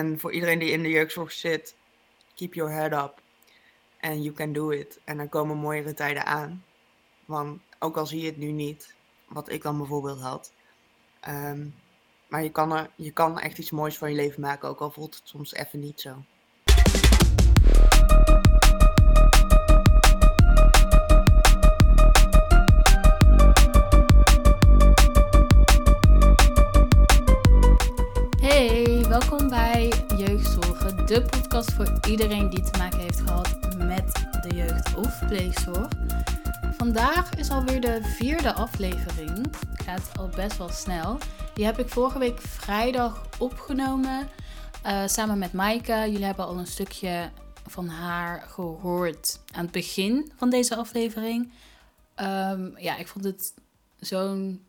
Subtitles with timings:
[0.00, 1.76] En voor iedereen die in de jeugdzorg zit,
[2.34, 3.22] keep your head up.
[4.00, 5.00] And you can do it.
[5.04, 6.64] En er komen mooiere tijden aan.
[7.24, 8.94] Want ook al zie je het nu niet,
[9.28, 10.52] wat ik dan bijvoorbeeld had.
[11.20, 11.68] Ehm,
[12.28, 14.90] maar je kan, er, je kan echt iets moois van je leven maken, ook al
[14.90, 16.24] voelt het soms even niet zo.
[31.10, 35.88] De podcast voor iedereen die te maken heeft gehad met de jeugd of pleegzorg.
[36.76, 39.46] Vandaag is alweer de vierde aflevering.
[39.72, 41.18] Gaat al best wel snel.
[41.54, 44.28] Die heb ik vorige week vrijdag opgenomen.
[44.82, 45.92] eh, samen met Maaike.
[45.92, 47.30] Jullie hebben al een stukje
[47.66, 51.52] van haar gehoord aan het begin van deze aflevering.
[52.14, 53.54] Ehm, ja, ik vond het
[54.00, 54.64] zo'n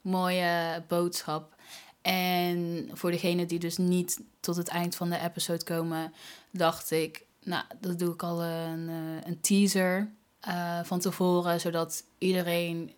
[0.00, 1.54] mooie boodschap.
[2.02, 6.12] En voor degenen die dus niet tot het eind van de episode komen,
[6.50, 12.04] dacht ik, nou, dat doe ik al een, eh, een teaser eh, van tevoren, zodat
[12.18, 12.92] iedereen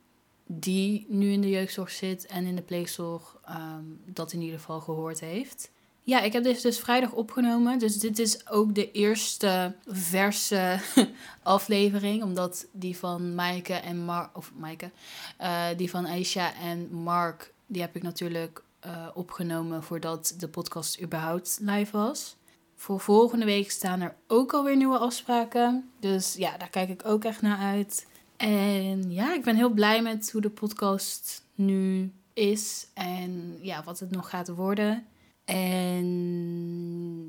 [0.47, 4.81] die nu in de jeugdzorg zit en in de pleegzorg, ehm, dat in ieder geval
[4.81, 5.71] gehoord heeft.
[6.03, 7.79] Ja, ik heb deze dus vrijdag opgenomen.
[7.79, 10.81] Dus dit is ook de eerste verse
[11.43, 12.23] aflevering.
[12.23, 14.37] Omdat die van Maaike en Mark...
[14.37, 14.91] Of Maaike.
[15.37, 17.53] eh, die van Aisha en Mark...
[17.67, 22.37] Die heb ik natuurlijk eh, opgenomen voordat de podcast überhaupt live was.
[22.77, 25.91] Voor volgende week staan er ook alweer nieuwe afspraken.
[26.01, 28.07] Dus ja, daar kijk ik ook echt naar uit.
[28.37, 32.87] En ja, ik ben heel blij met hoe de podcast nu is.
[32.95, 35.07] En ja, wat het nog gaat worden.
[35.45, 36.07] En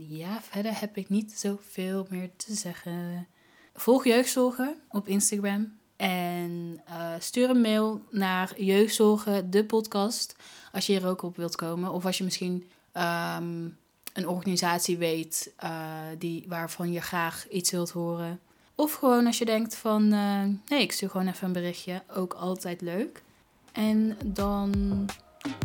[0.07, 3.27] ja, verder heb ik niet zoveel meer te zeggen.
[3.73, 5.79] Volg Jeugdzorgen op Instagram.
[6.01, 10.35] En eh, stuur een mail naar Jeugdzorgen, de podcast.
[10.71, 11.91] Als je er ook op wilt komen.
[11.91, 13.67] Of als je misschien ehm,
[14.13, 15.71] een organisatie weet eh,
[16.17, 18.39] die, waarvan je graag iets wilt horen.
[18.75, 22.03] Of gewoon als je denkt van, eh, nee, ik stuur gewoon even een berichtje.
[22.15, 23.23] Ook altijd leuk.
[23.71, 25.05] En dan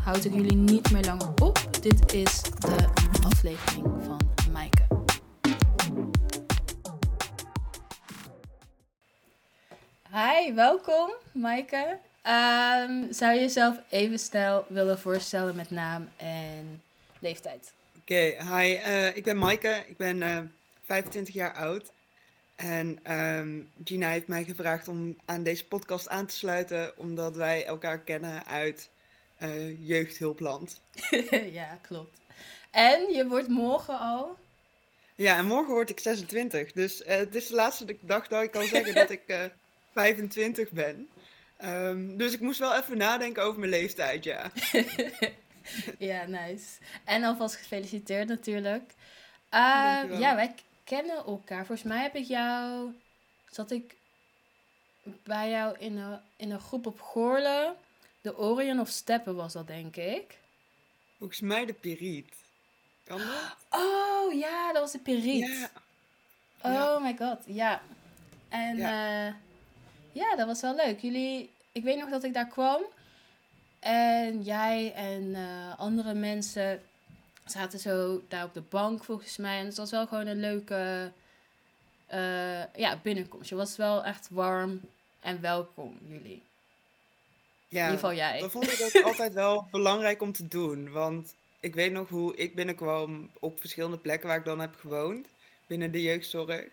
[0.03, 1.69] houd ik jullie niet meer langer op.
[1.81, 2.89] Dit is de
[3.25, 4.21] aflevering van
[4.53, 5.06] Maaike.
[10.13, 11.99] Hi, welkom Maaike.
[12.23, 16.83] Ehm, zou je jezelf even snel willen voorstellen met naam en
[17.19, 17.73] leeftijd?
[18.01, 20.39] Oké, hi, eh, ik ben Maaike, ik ben eh,
[20.85, 21.93] 25 jaar oud.
[22.57, 27.65] En ehm, Gina heeft mij gevraagd om aan deze podcast aan te sluiten, omdat wij
[27.65, 28.91] elkaar kennen uit
[29.37, 30.81] eh, Jeugdhulpland.
[31.61, 32.19] ja, klopt.
[32.71, 34.37] En je wordt morgen al.
[35.15, 38.51] Ja, en morgen word ik 26, dus eh, het is de laatste dag dat ik
[38.51, 39.45] kan zeggen dat ik eh,
[39.97, 41.09] 25 ben.
[41.57, 44.51] Ehm, dus ik moest wel even nadenken over mijn leeftijd, ja.
[45.99, 46.67] ja, nice.
[47.05, 48.93] En alvast gefeliciteerd natuurlijk.
[49.49, 51.67] Ehm, ja, wij kennen elkaar.
[51.67, 52.91] Volgens mij heb ik jou.
[53.51, 53.95] Zat ik
[55.03, 57.75] bij jou in een, in een groep op Goorlen.
[58.21, 60.39] De Orion of Steppen was dat, denk ik.
[61.19, 62.35] Volgens mij de Piriet.
[63.05, 63.57] Kan dat?
[63.81, 65.47] Oh ja, dat was de Periet.
[65.49, 65.71] Ja.
[66.63, 66.99] Oh Ja.
[66.99, 67.83] my god, ja.
[68.49, 69.37] En ja.
[70.17, 71.01] Ja, dat was wel leuk.
[71.01, 72.83] Jullie, ik weet nog dat ik daar kwam.
[73.79, 76.83] En jij en eh, andere mensen
[77.45, 79.59] zaten zo daar op de bank volgens mij.
[79.59, 81.13] En het was wel gewoon een leuke
[82.07, 83.49] eh, ja, binnenkomst.
[83.49, 84.81] Je was wel echt warm
[85.21, 86.43] en welkom, jullie.
[87.69, 88.41] Ja, In ieder geval jij.
[88.41, 90.91] dat vond ik ook altijd wel belangrijk om te doen.
[90.93, 95.27] Want ik weet nog hoe ik binnenkwam op verschillende plekken waar ik dan heb gewoond.
[95.67, 96.65] Binnen de jeugdzorg.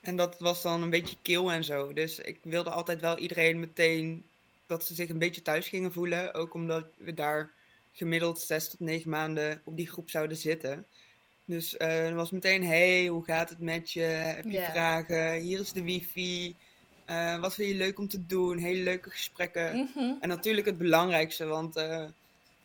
[0.00, 1.92] En dat was dan een beetje kil en zo.
[1.92, 4.24] Dus ik wilde altijd wel iedereen meteen
[4.66, 6.34] dat ze zich een beetje thuis gingen voelen.
[6.34, 7.50] Ook omdat we daar
[7.92, 10.86] gemiddeld zes tot negen maanden op die groep zouden zitten.
[11.44, 14.00] Dus eh er was meteen, hey, hoe gaat het met je?
[14.00, 15.40] Heb je vragen?
[15.40, 16.56] Hier is de wifi.
[17.04, 18.58] Eh, wat vind je leuk om te doen?
[18.58, 19.76] Hele leuke gesprekken.
[19.76, 20.14] Mhm.
[20.20, 22.04] En natuurlijk het belangrijkste, want eh,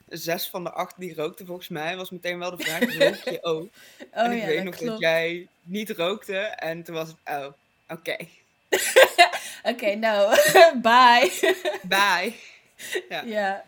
[0.07, 3.43] zes van de acht die rookten volgens mij, was meteen wel de vraag, rook je
[3.43, 3.69] ook?
[4.13, 7.47] Oh en ik ja, weet nog dat jij niet rookte en toen was het, oh,
[7.89, 8.15] oké,
[9.71, 10.35] Oké, nou,
[10.81, 11.31] bye.
[11.83, 12.35] bye.
[13.09, 13.21] Ja.
[13.23, 13.63] Ja.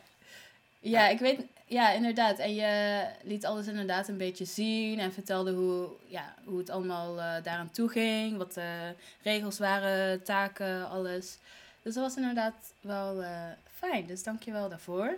[0.80, 2.40] Ja, ik weet, ja, inderdaad.
[2.40, 7.20] En je liet alles inderdaad een beetje zien en vertelde hoe, ja, hoe het allemaal
[7.20, 11.38] eh, daaraan toe ging, wat de regels waren, taken, alles.
[11.82, 13.44] Dus dat was inderdaad wel eh,
[13.74, 14.06] fijn.
[14.06, 15.18] Dus dank je wel daarvoor.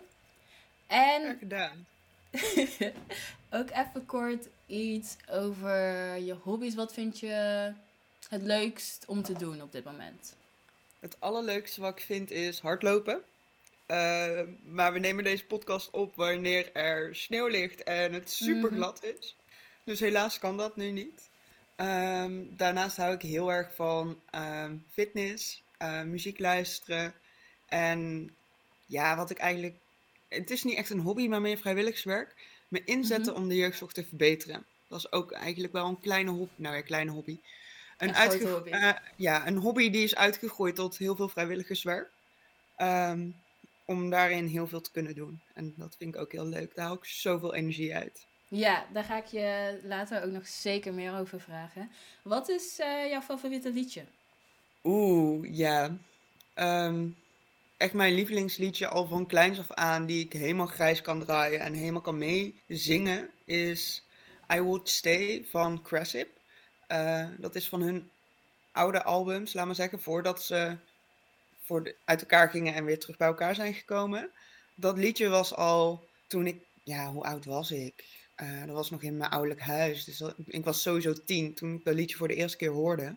[0.89, 1.88] En gedaan.
[3.59, 5.80] ook even kort iets over
[6.18, 6.75] je hobby's.
[6.75, 7.74] Wat vind je
[8.30, 10.36] het leukst om te doen op dit moment?
[11.00, 13.21] Het allerleukste wat ik vind is hardlopen.
[13.86, 19.03] Eh, maar we nemen deze podcast op wanneer er sneeuw ligt en het super glad
[19.03, 19.36] is.
[19.83, 21.30] Dus helaas kan dat nu niet.
[21.75, 27.13] Ehm, daarnaast hou ik heel erg van ehm, fitness, uh, muziek luisteren.
[27.65, 28.31] En
[28.86, 29.75] ja, wat ik eigenlijk.
[30.30, 32.36] Het is niet echt een hobby, maar meer vrijwilligerswerk.
[32.68, 33.42] Me inzetten Mhm.
[33.42, 34.66] om de jeugdzorg te verbeteren.
[34.88, 36.54] Dat is ook eigenlijk wel een kleine hobby.
[36.56, 37.40] Nou ja, kleine hobby.
[37.98, 38.70] Een, Een uitge- hobby.
[38.70, 42.10] eh, ja, een hobby die is uitgegroeid tot heel veel vrijwilligerswerk.
[42.76, 43.28] Ehm,
[43.86, 45.42] om daarin heel veel te kunnen doen.
[45.54, 46.75] En dat vind ik ook heel leuk.
[46.75, 48.25] Daar haal ik zoveel energie uit.
[48.48, 51.92] Ja, daar ga ik je later ook nog zeker meer over vragen.
[52.24, 54.04] Wat is eh, jouw favoriete liedje?
[54.84, 55.98] Oeh, ja.
[56.54, 57.08] Ehm,
[57.80, 61.74] echt mijn lievelingsliedje al van kleins af aan, die ik helemaal grijs kan draaien en
[61.74, 64.04] helemaal kan meezingen, is
[64.54, 66.30] I Would Stay van Cressip.
[66.88, 68.10] Eh, dat is van hun
[68.72, 70.76] oude albums, laat maar zeggen, voordat ze
[71.64, 74.32] voor de- uit elkaar gingen en weer terug bij elkaar zijn gekomen.
[74.75, 78.06] Dat liedje was al toen ik, ja, hoe oud was ik?
[78.36, 80.04] Eh, dat was nog in mijn ouderlijk huis.
[80.04, 83.16] Dus dat- ik was sowieso tien toen ik dat liedje voor de eerste keer hoorde.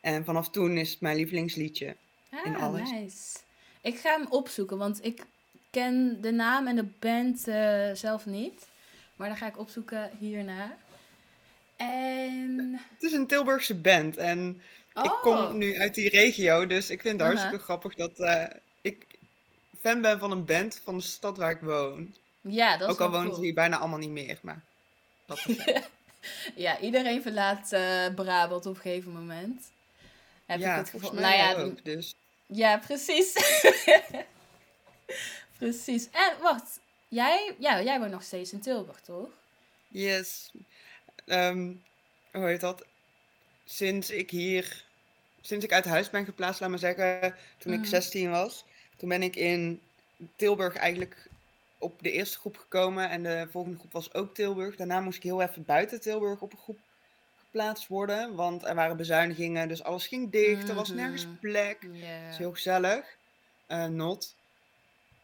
[0.00, 1.96] En vanaf toen is het mijn lievelingsliedje.
[2.44, 2.90] In Ah, alles.
[2.90, 3.38] nice.
[3.84, 5.24] Ik ga hem opzoeken, want ik
[5.70, 8.66] ken de naam en de band eh, zelf niet.
[9.16, 10.76] Maar dan ga ik opzoeken hierna.
[11.76, 12.80] En...
[12.94, 14.62] Het is een Tilburgse band en
[14.94, 18.44] ik Oh, kom nu uit die regio, dus ik vind het hartstikke grappig dat eh,
[18.80, 19.06] ik
[19.80, 22.14] fan ben van een band van de stad waar ik woon.
[22.40, 23.40] ja, dat is Ook al ze cool.
[23.42, 24.60] hier bijna allemaal niet meer, maar
[25.26, 25.56] dat is
[26.54, 29.62] Ja, iedereen verlaat eh Brabant op een gegeven moment.
[30.46, 31.12] Heb ik Ja, het gevoel.
[31.12, 31.84] Nou ja, ook.
[31.84, 32.14] Dus
[32.46, 33.32] ja, precies.
[35.58, 36.08] precies.
[36.10, 39.28] En wacht, jij, ja, jij woont nog steeds in Tilburg, toch?
[39.88, 40.50] yes.
[41.26, 41.72] Ehm,
[42.32, 42.84] hoe heet dat?
[43.64, 44.84] Sinds ik hier,
[45.40, 47.88] sinds ik uit huis ben geplaatst, laat maar zeggen, toen ik Mhm.
[47.88, 48.64] 16 was,
[48.96, 49.80] toen ben ik in
[50.36, 51.28] Tilburg eigenlijk
[51.78, 54.76] op de eerste groep gekomen en de volgende groep was ook Tilburg.
[54.76, 56.78] Daarna moest ik heel even buiten Tilburg op een groep
[57.54, 61.34] geplaatst worden, want er waren bezuinigingen, dus alles ging dicht, er was nergens Mhm.
[61.40, 61.82] plek.
[61.82, 63.16] Het is heel gezellig,
[63.66, 64.34] eh, not.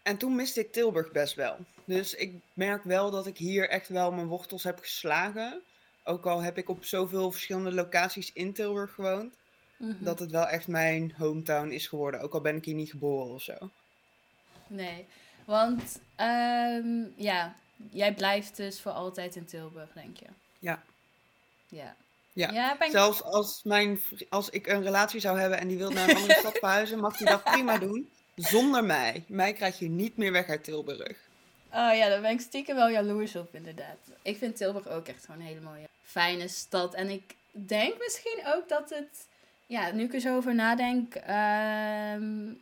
[0.03, 1.57] En toen miste ik Tilburg best wel.
[1.85, 5.61] Dus ik merk wel dat ik hier echt wel mijn wortels heb geslagen.
[6.05, 9.35] Ook al heb ik op zoveel verschillende locaties in Tilburg gewoond,
[9.77, 10.05] Mhm.
[10.05, 12.21] dat het wel echt mijn hometown is geworden.
[12.21, 13.55] Ook al ben ik hier niet geboren of zo.
[14.67, 15.07] Nee,
[15.45, 17.55] want ehm, ja,
[17.91, 20.27] jij blijft dus voor altijd in Tilburg, denk je?
[20.59, 20.83] Ja.
[21.69, 21.97] Ja.
[22.41, 22.51] Ja.
[22.53, 25.91] Ja, ben ik- Zelfs als, mijn, als ik een relatie zou hebben en die wil
[25.91, 28.11] naar een andere stad verhuizen, mag hij dat prima doen.
[28.35, 29.25] Zonder mij.
[29.27, 31.17] Mij krijg je niet meer weg uit Tilburg.
[31.73, 33.97] Oh ja, daar ben ik stiekem wel jaloers op, inderdaad.
[34.23, 36.95] Ik vind Tilburg ook echt gewoon een hele mooie, fijne stad.
[36.95, 39.27] En ik denk misschien ook dat het,
[39.67, 42.53] ja, nu ik er zo over nadenk, ehm,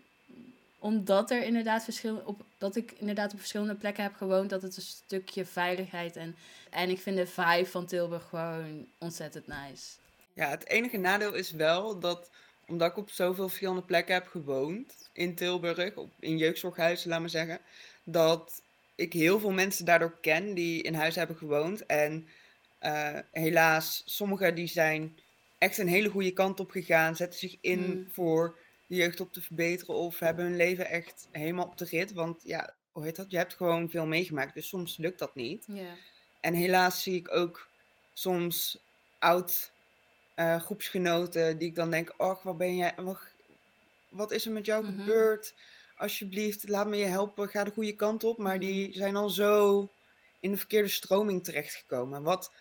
[0.79, 4.77] omdat er inderdaad verschil, op, dat ik inderdaad op verschillende plekken heb gewoond, dat het
[4.77, 6.37] een stukje veiligheid en,
[6.71, 9.97] en ik vind de vibe van Tilburg gewoon ontzettend nice.
[10.33, 12.31] Ja, het enige nadeel is wel dat,
[12.67, 17.29] omdat ik op zoveel verschillende plekken heb gewoond in Tilburg, op, in jeugdzorghuizen, laat maar
[17.31, 17.59] zeggen,
[18.05, 18.63] dat
[18.95, 21.87] ik heel veel mensen daardoor ken die in huis hebben gewoond.
[21.87, 22.29] En
[22.79, 25.19] eh, helaas, sommigen die zijn
[25.59, 28.07] echt een hele goede kant op gegaan, zetten zich in Hmm.
[28.13, 28.57] voor
[28.89, 32.13] de jeugd op te verbeteren of hebben hun leven echt helemaal op de rit.
[32.13, 33.31] Want ja, hoe heet dat?
[33.31, 35.67] Je hebt gewoon veel meegemaakt, dus soms lukt dat niet.
[36.41, 37.69] En helaas zie ik ook
[38.13, 38.79] soms
[39.19, 39.73] oud
[40.35, 43.19] eh, groepsgenoten die ik dan denk, och, wat ben jij, wat,
[44.09, 44.99] wat is er met jou Mhm.
[44.99, 45.55] gebeurd?
[45.97, 48.39] Alsjeblieft, laat me je helpen, ga de goede kant op.
[48.39, 48.67] Maar Mhm.
[48.67, 49.89] die zijn al zo
[50.41, 52.23] in de verkeerde stroming terechtgekomen.
[52.23, 52.53] Wat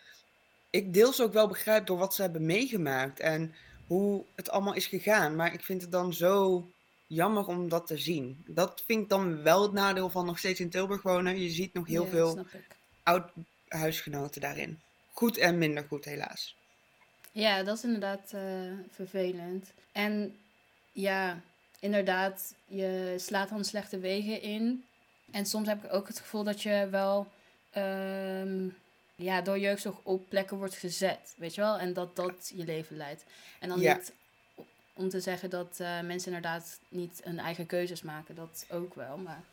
[0.69, 3.55] ik deels ook wel begrijp door wat ze hebben meegemaakt en
[3.87, 5.35] hoe het allemaal is gegaan.
[5.35, 6.67] Maar ik vind het dan zo
[7.07, 8.43] jammer om dat te zien.
[8.47, 11.39] Dat vind ik dan wel het nadeel van nog steeds in Tilburg wonen.
[11.41, 12.65] Je ziet nog heel Ja, veel snap ik.
[13.03, 13.29] oud
[13.67, 14.79] huisgenoten daarin.
[15.11, 16.55] Goed en minder goed, helaas.
[17.31, 18.41] Ja, dat is inderdaad eh,
[18.91, 19.71] vervelend.
[19.91, 20.37] En
[20.91, 21.41] ja,
[21.79, 24.83] inderdaad, je slaat dan slechte wegen in.
[25.31, 27.27] En soms heb ik ook het gevoel dat je wel
[27.71, 28.67] ehm,
[29.17, 31.77] ja, door jeugdzorg op plekken wordt gezet, weet je wel?
[31.77, 33.23] En dat dat je leven leidt.
[33.59, 33.95] En dan Ja.
[33.95, 34.13] niet
[34.93, 39.17] om te zeggen dat eh, mensen inderdaad niet hun eigen keuzes maken, dat ook wel.
[39.17, 39.43] Maar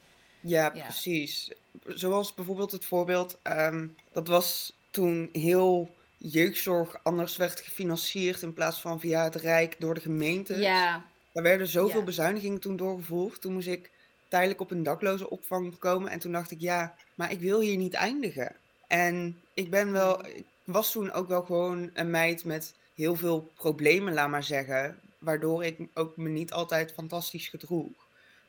[0.40, 0.83] Ja, Ja.
[0.83, 1.50] precies.
[1.87, 8.80] Zoals bijvoorbeeld het voorbeeld, ehm, dat was toen heel jeugdzorg anders werd gefinancierd in plaats
[8.80, 10.56] van via het Rijk door de gemeente.
[10.56, 12.04] ja, Er werden zoveel Ja.
[12.04, 13.40] bezuinigingen toen doorgevoerd.
[13.40, 13.90] Toen moest ik
[14.28, 16.11] tijdelijk op een dakloze opvang komen.
[16.11, 18.56] En toen dacht ik, ja, maar ik wil hier niet eindigen.
[18.87, 23.50] En ik ben wel, ik was toen ook wel gewoon een meid met heel veel
[23.56, 25.00] problemen, laat maar zeggen.
[25.18, 27.92] Waardoor ik ook me niet altijd fantastisch gedroeg.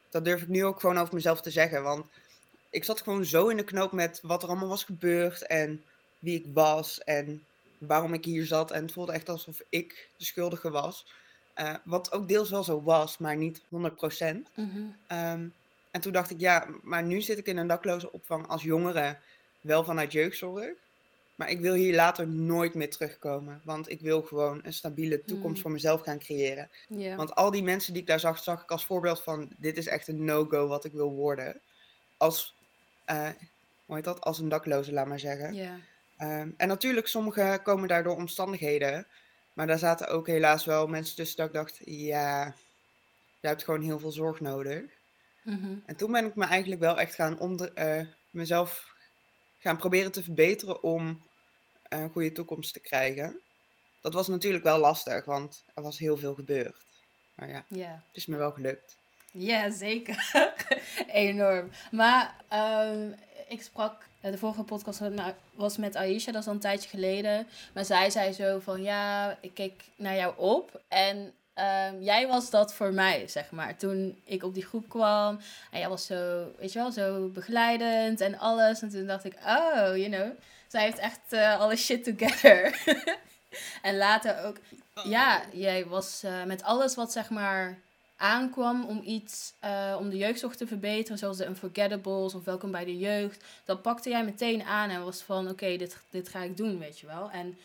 [0.09, 1.83] Dat durf ik nu ook gewoon over mezelf te zeggen.
[1.83, 2.05] Want
[2.69, 5.41] ik zat gewoon zo in de knoop met wat er allemaal was gebeurd.
[5.47, 5.83] En
[6.19, 7.43] wie ik was en
[7.77, 8.71] waarom ik hier zat.
[8.71, 11.05] En het voelde echt alsof ik de schuldige was.
[11.59, 13.65] Uh, wat ook deels wel zo was, maar niet 100%.
[14.55, 15.47] Mm ehm,
[15.91, 19.17] en toen dacht ik, ja, maar nu zit ik in een dakloze opvang als jongere,
[19.61, 20.73] wel vanuit jeugdzorg.
[21.35, 23.61] Maar ik wil hier later nooit meer terugkomen.
[23.63, 25.61] Want ik wil gewoon een stabiele toekomst mm.
[25.61, 26.69] voor mezelf gaan creëren.
[27.15, 29.87] Want al die mensen die ik daar zag, zag ik als voorbeeld van: dit is
[29.87, 31.61] echt een no-go wat ik wil worden.
[32.17, 32.55] Als,
[33.09, 33.29] uh,
[33.85, 34.21] hoe heet dat?
[34.21, 35.55] Als een dakloze, laat maar zeggen.
[36.17, 39.07] Ehm, en natuurlijk, sommigen komen daar door omstandigheden.
[39.53, 42.55] Maar daar zaten ook helaas wel mensen tussen dat ik dacht: ja,
[43.39, 44.83] je hebt gewoon heel veel zorg nodig.
[45.43, 45.75] Mhm.
[45.85, 48.94] En toen ben ik me eigenlijk wel echt gaan onder, uh, mezelf
[49.65, 51.21] gaan proberen te verbeteren om
[51.89, 53.39] een goede toekomst te krijgen.
[54.01, 56.85] Dat was natuurlijk wel lastig, want er was heel veel gebeurd.
[57.35, 57.91] Maar ja, yeah.
[57.91, 58.97] het is me wel gelukt.
[59.31, 60.31] Ja, zeker.
[61.07, 61.69] Enorm.
[61.91, 62.35] Maar
[62.87, 63.15] um,
[63.47, 65.01] ik sprak, eh, de vorige podcast
[65.53, 67.47] was met Aisha, dat is al een tijdje geleden.
[67.73, 72.49] Maar zij zei zo van, ja, ik keek naar jou op en um, jij was
[72.49, 73.77] dat voor mij, zeg maar.
[73.77, 75.39] Toen ik op die groep kwam
[75.71, 78.81] en jij was zo, weet je wel, zo begeleidend en alles.
[78.81, 80.31] En toen dacht ik, oh, you know,
[80.67, 82.83] zij heeft echt uh, alle shit together.
[83.81, 84.57] en later ook,
[85.03, 87.79] ja, jij was uh, met alles wat zeg maar
[88.17, 92.85] aankwam om iets, uh, om de jeugdzorg te verbeteren, zoals de Unforgettables of Welkom bij
[92.85, 96.57] de Jeugd, dan pakte jij meteen aan en was van, oké, dit, dit ga ik
[96.57, 97.29] doen, weet je wel.
[97.31, 97.57] En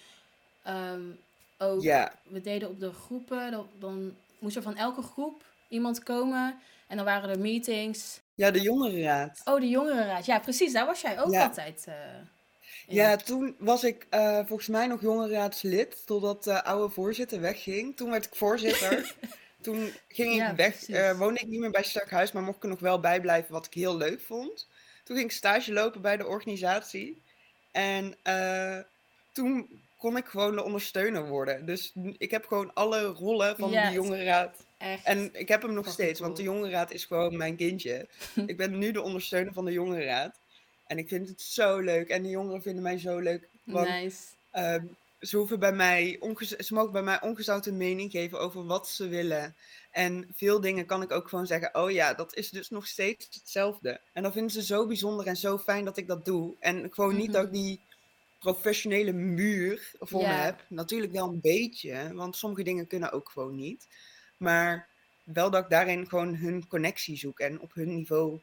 [0.68, 1.18] um,
[1.60, 2.12] ook, ja.
[2.22, 6.96] we deden op de groepen, dan, dan moest er van elke groep iemand komen en
[6.96, 8.20] dan waren er meetings.
[8.34, 9.40] Ja, de jongerenraad.
[9.44, 10.26] Oh, de jongerenraad.
[10.26, 10.72] Ja, precies.
[10.72, 11.84] Daar was jij ook altijd.
[11.88, 11.94] Uh,
[12.86, 17.96] ja, toen was ik uh, volgens mij nog jongerenraadslid, totdat de oude voorzitter wegging.
[17.96, 19.14] Toen werd ik voorzitter.
[19.62, 22.68] toen ging ik weg, uh, woonde ik niet meer bij Starkhuis, maar mocht ik er
[22.68, 24.68] nog wel bij blijven, wat ik heel leuk vond.
[25.04, 27.22] Toen ging ik stage lopen bij de organisatie.
[27.72, 28.16] En
[29.32, 31.66] toen kon ik gewoon de ondersteuner worden.
[31.66, 34.56] Dus ik heb gewoon alle rollen van de jongerenraad.
[34.78, 35.04] Echt.
[35.04, 38.08] En ik heb hem nog steeds, want de jongerenraad is gewoon mijn kindje.
[38.46, 40.38] ik ben nu de ondersteuner van de jongerenraad.
[40.86, 42.08] En ik vind het zo leuk.
[42.08, 43.48] En de jongeren vinden mij zo leuk.
[43.64, 44.18] Want, nice.
[44.54, 44.74] Uh,
[45.20, 46.18] ze, hoeven bij mij
[46.58, 49.54] ze mogen bij mij ongezouten mening geven over wat ze willen.
[49.90, 53.28] En veel dingen kan ik ook gewoon zeggen: Oh ja, dat is dus nog steeds
[53.30, 54.00] hetzelfde.
[54.12, 56.54] En dan vinden ze zo bijzonder en zo fijn dat ik dat doe.
[56.60, 57.60] En gewoon niet dat ik mhm.
[57.60, 57.80] die
[58.40, 60.64] professionele muur voor me heb.
[60.68, 63.88] Natuurlijk wel een beetje, want sommige dingen kunnen ook gewoon niet.
[64.36, 64.88] Maar
[65.22, 68.40] wel dat ik daarin gewoon hun connectie zoek en op hun niveau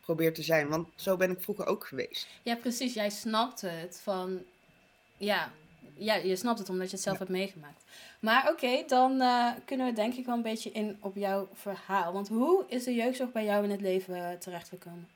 [0.00, 0.68] probeer te zijn.
[0.68, 2.26] Want zo ben ik vroeger ook geweest.
[2.42, 2.94] Ja, precies.
[2.94, 4.42] Jij snapt het van.
[5.16, 5.52] Ja,
[5.94, 7.84] ja je snapt het omdat je het zelf hebt meegemaakt.
[8.20, 12.12] Maar oké, dan uh, kunnen we denk ik wel een beetje in op jouw verhaal.
[12.12, 15.08] Want hoe is de jeugdzorg bij jou in het leven terechtgekomen?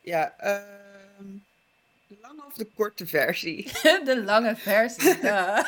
[0.00, 1.24] Ja, uh,
[2.20, 3.70] lange of de korte versie?
[4.04, 5.66] de lange versie, ja.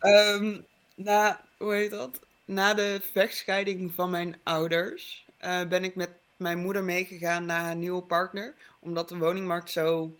[0.00, 2.20] Um, na, hoe heet dat?
[2.44, 7.76] Na de vechtscheiding van mijn ouders uh, ben ik met mijn moeder meegegaan naar haar
[7.76, 8.54] nieuwe partner.
[8.80, 10.16] Omdat de woningmarkt zo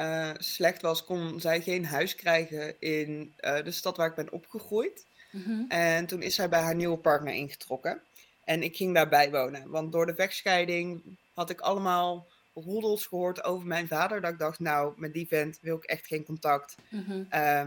[0.00, 4.32] uh, slecht was, kon zij geen huis krijgen in uh, de stad waar ik ben
[4.32, 5.06] opgegroeid.
[5.30, 5.64] Mm -hmm.
[5.68, 8.02] En toen is zij bij haar nieuwe partner ingetrokken.
[8.44, 9.70] En ik ging daarbij wonen.
[9.70, 14.20] Want door de vechtscheiding had ik allemaal roddels gehoord over mijn vader.
[14.20, 16.76] Dat ik dacht, nou, met die vent wil ik echt geen contact.
[16.88, 17.26] Mm-hmm.
[17.30, 17.62] Uh,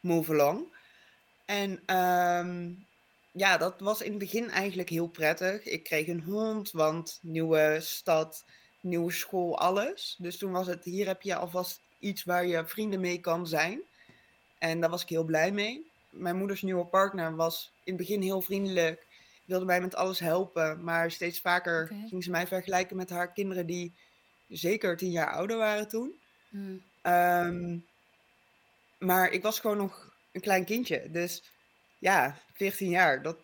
[0.00, 0.64] move along.
[1.44, 2.86] En um,
[3.32, 5.64] ja, dat was in het begin eigenlijk heel prettig.
[5.64, 8.44] Ik kreeg een hond, want nieuwe stad,
[8.80, 10.16] nieuwe school, alles.
[10.18, 13.80] Dus toen was het, hier heb je alvast iets waar je vrienden mee kan zijn.
[14.58, 15.90] En daar was ik heel blij mee.
[16.10, 19.06] Mijn moeders nieuwe partner was in het begin heel vriendelijk.
[19.44, 20.84] Wilde mij met alles helpen.
[20.84, 22.06] Maar steeds vaker okay.
[22.08, 23.94] ging ze mij vergelijken met haar kinderen die
[24.50, 26.20] zeker tien jaar ouder waren toen.
[26.48, 26.82] Mm.
[27.02, 27.84] Um,
[28.98, 31.10] maar ik was gewoon nog een klein kindje.
[31.10, 31.42] Dus
[31.98, 33.22] ja, 14 jaar.
[33.22, 33.36] Dat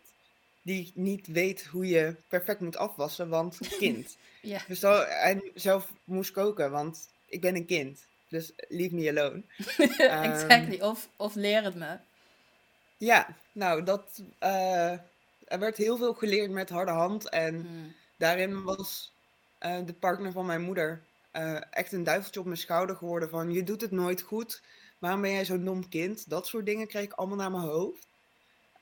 [0.63, 4.17] die niet weet hoe je perfect moet afwassen, want kind.
[4.43, 4.61] ja.
[4.69, 8.07] Dus dat, en zelf moest koken, want ik ben een kind.
[8.29, 9.43] Dus leave me alone.
[10.33, 10.75] exactly.
[10.75, 11.97] Um, of, of leer het me.
[12.97, 14.91] Ja, nou, dat, uh,
[15.45, 17.29] er werd heel veel geleerd met harde hand.
[17.29, 17.95] En mm.
[18.17, 19.13] daarin was
[19.61, 23.53] uh, de partner van mijn moeder uh, echt een duiveltje op mijn schouder geworden van
[23.53, 24.63] je doet het nooit goed.
[24.99, 26.31] Waarom ben jij zo'n dom kind?
[26.31, 28.07] Dat soort dingen kreeg ik allemaal naar mijn hoofd.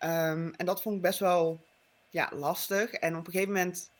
[0.00, 1.64] Um, en dat vond ik best wel
[2.10, 2.92] ja, lastig.
[2.92, 3.90] En op een gegeven moment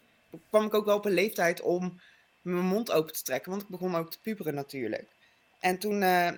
[0.48, 2.00] kwam ik ook wel op een leeftijd om
[2.42, 3.50] mijn mond open te trekken.
[3.50, 5.08] Want ik begon ook te puberen natuurlijk.
[5.60, 6.30] En toen uh,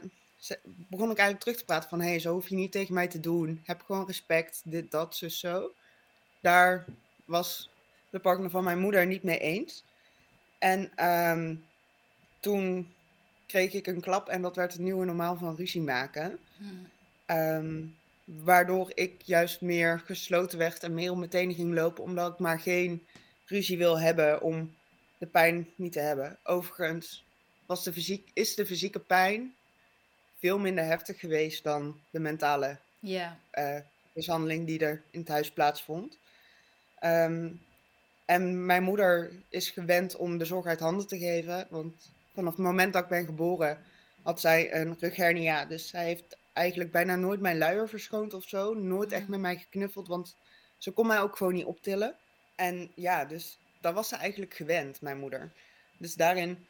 [0.66, 2.00] begon ik eigenlijk terug te praten van...
[2.00, 3.62] hé, hey, zo hoef je niet tegen mij te doen.
[3.64, 5.72] Heb gewoon respect, dit, dat, zo, zo.
[6.40, 6.84] Daar
[7.24, 7.70] was
[8.10, 9.84] de partner van mijn moeder niet mee eens.
[10.58, 11.64] En um,
[12.40, 12.94] toen
[13.46, 16.38] kreeg ik een klap en dat werd het nieuwe normaal van ruzie maken.
[16.56, 16.88] Hmm.
[17.26, 17.82] Ehm,
[18.24, 22.38] waardoor ik juist meer gesloten werd en meer om mijn tenen ging lopen, omdat ik
[22.38, 23.06] maar geen
[23.46, 24.74] ruzie wil hebben om
[25.18, 26.38] de pijn niet te hebben.
[26.42, 27.24] Overigens
[27.66, 29.54] was de fysiek, is de fysieke pijn
[30.38, 32.78] veel minder heftig geweest dan de mentale
[33.50, 33.78] eh,
[34.12, 36.18] mishandeling die er in het huis plaatsvond.
[36.98, 37.48] Ehm,
[38.26, 41.66] en mijn moeder is gewend om de zorg uit handen te geven.
[41.70, 43.78] Want vanaf het moment dat ik ben geboren
[44.22, 45.64] had zij een rughernia.
[45.64, 48.74] Dus zij heeft eigenlijk bijna nooit mijn luier verschoond of zo.
[48.74, 50.36] Nooit echt met mij geknuffeld, want
[50.78, 52.14] ze kon mij ook gewoon niet optillen.
[52.54, 55.50] En ja, dus dat was ze eigenlijk gewend, mijn moeder.
[55.98, 56.66] Dus daarin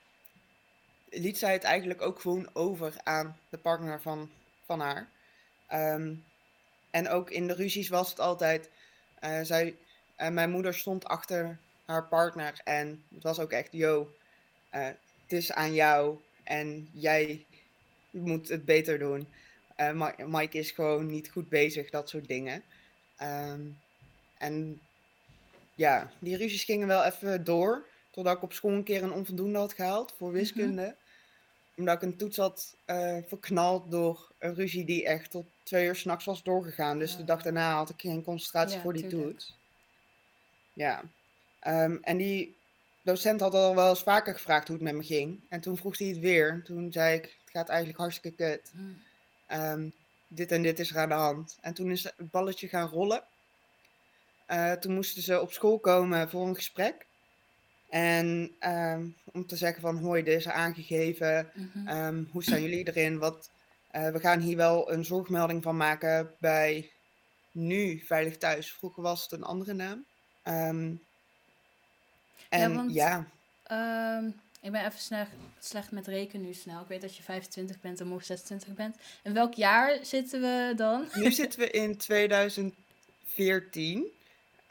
[1.11, 4.31] liet zij het eigenlijk ook gewoon over aan de partner van,
[4.65, 5.09] van haar.
[5.67, 6.15] Ehm,
[6.91, 8.71] en ook in de ruzies was het altijd.
[9.21, 9.77] eh, zij,
[10.17, 14.15] eh, mijn moeder stond achter haar partner en het was ook echt: yo,
[14.71, 14.85] eh,
[15.23, 17.45] het is aan jou en jij
[18.11, 19.29] moet het beter doen.
[19.95, 22.63] Ma- Mike is gewoon niet goed bezig, dat soort dingen.
[23.17, 23.61] Ehm,
[24.39, 24.81] en
[25.75, 27.87] ja, die ruzies gingen wel even door.
[28.11, 30.97] Totdat ik op school een keer een onvoldoende had gehaald voor wiskunde.
[31.77, 35.97] Omdat ik een toets had eh, verknald door een ruzie die echt tot twee uur
[35.97, 36.99] s'nachts was doorgegaan.
[36.99, 39.31] Dus de dag daarna had ik geen concentratie Ja, voor die tuurlijk.
[39.31, 39.57] toets.
[40.77, 41.03] Ja.
[41.61, 42.57] Ehm, en die
[43.03, 45.41] docent had al wel eens vaker gevraagd hoe het met me ging.
[45.49, 46.51] En toen vroeg hij het weer.
[46.51, 48.73] En toen zei ik, het gaat eigenlijk hartstikke kut.
[49.47, 49.89] Ehm,
[50.29, 51.59] dit en dit is er aan de hand.
[51.61, 53.23] En toen is het balletje gaan rollen.
[54.47, 57.07] Eh, toen moesten ze op school komen voor een gesprek.
[57.89, 61.51] En ehm, om te zeggen van, hoi, dit is aangegeven.
[61.55, 62.25] Mhm.
[62.31, 63.19] Hoe staan jullie erin?
[63.19, 63.51] Wat,
[63.91, 66.91] eh, we gaan hier wel een zorgmelding van maken bij
[67.51, 68.73] nu Veilig Thuis.
[68.73, 70.05] Vroeger was het een andere naam.
[70.47, 70.93] Ehm,
[72.49, 73.27] en want- ja,
[73.63, 74.27] Ehm,
[74.61, 76.81] ik ben even slecht, slecht met rekenen nu snel.
[76.81, 78.97] Ik weet dat je 25 bent en morgen 26 bent.
[79.23, 81.09] In welk jaar zitten we dan?
[81.15, 84.05] nu zitten we in 2014.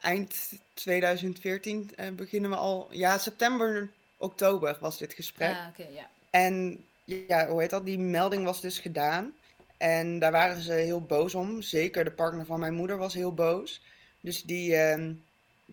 [0.02, 2.88] Eind 2014 eh, beginnen we al.
[2.92, 5.56] Ja, september, oktober was dit gesprek.
[5.56, 6.10] Ah, oké, ja.
[6.30, 7.86] En ja, hoe heet dat?
[7.86, 9.34] Die melding was dus gedaan.
[9.78, 11.62] En daar waren ze heel boos om.
[11.62, 13.82] Zeker de partner van mijn moeder was heel boos.
[14.22, 15.14] Dus die, ehm,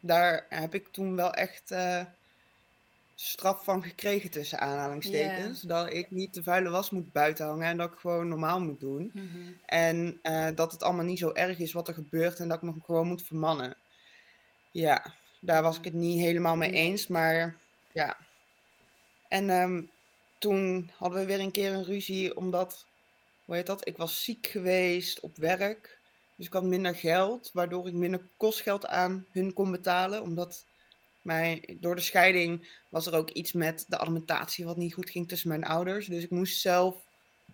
[0.02, 2.04] daar heb ik toen wel echt eh,
[3.14, 5.60] straf van gekregen tussen aanhalingstekens.
[5.60, 8.80] Dat ik niet de vuile was moet buiten hangen en dat ik gewoon normaal moet
[8.80, 9.10] doen.
[9.14, 9.52] Mhm.
[9.66, 12.62] En eh, dat het allemaal niet zo erg is wat er gebeurt en dat ik
[12.62, 13.76] me gewoon moet vermannen.
[14.70, 17.56] Ja, daar was ik het niet helemaal mee eens, maar
[17.92, 18.16] ja.
[19.28, 19.82] En ehm,
[20.38, 22.86] toen hadden we weer een keer een ruzie, omdat,
[23.44, 23.88] hoe heet dat?
[23.88, 25.98] Ik was ziek geweest op werk.
[26.42, 30.22] Dus ik had minder geld, waardoor ik minder kostgeld aan hun kon betalen.
[30.22, 30.66] Omdat
[31.20, 35.28] mij, door de scheiding was er ook iets met de alimentatie wat niet goed ging
[35.28, 36.06] tussen mijn ouders.
[36.06, 36.96] Dus ik moest zelf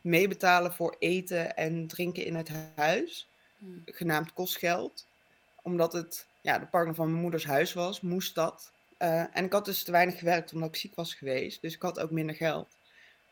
[0.01, 3.83] meebetalen voor eten en drinken in het huis, Hmm.
[3.85, 5.07] genaamd kostgeld.
[5.63, 8.73] Omdat het ja, de partner van mijn moeders huis was, moest dat.
[8.99, 11.83] Eh, en ik had dus te weinig gewerkt omdat ik ziek was geweest, dus ik
[11.83, 12.77] had ook minder geld.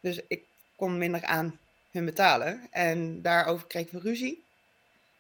[0.01, 0.45] Dus ik
[0.77, 1.59] kon minder aan
[1.90, 4.45] hun betalen en daarover kregen we ruzie.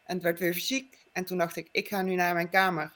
[0.06, 1.06] En het werd weer fysiek.
[1.12, 2.92] En toen dacht ik, ik ga nu naar mijn kamer,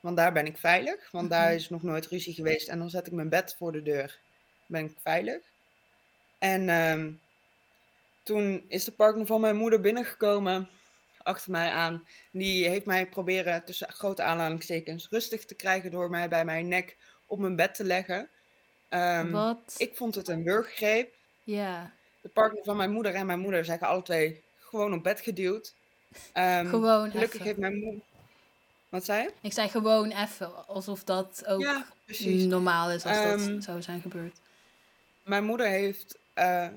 [0.00, 1.10] want daar ben ik veilig.
[1.10, 1.54] Want daar Mhm.
[1.54, 2.68] is nog nooit ruzie geweest.
[2.68, 4.18] En dan zet ik mijn bed voor de deur,
[4.66, 5.38] ben ik veilig.
[6.38, 7.12] En ehm,
[8.22, 10.68] toen is de partner van mijn moeder binnengekomen
[11.22, 12.06] achter mij aan.
[12.32, 16.96] Die heeft mij proberen tussen grote aanhalingstekens rustig te krijgen door mij bij mijn nek
[17.26, 18.28] op mijn bed te leggen.
[18.88, 19.74] Ehm, Wat?
[19.78, 21.14] ik vond het een wurggreep.
[21.42, 25.20] Ja, De partner van mijn moeder en mijn moeder zijn alle twee gewoon op bed
[25.20, 25.74] geduwd.
[26.32, 27.46] Ehm, gewoon gelukkig even.
[27.46, 28.00] heeft mijn moeder...
[28.88, 29.32] Wat zei je?
[29.40, 31.86] Ik zei gewoon even, alsof dat ook Ja,
[32.46, 34.36] normaal is als Ehm, dat zou zijn gebeurd.
[35.22, 36.68] Mijn moeder heeft eh,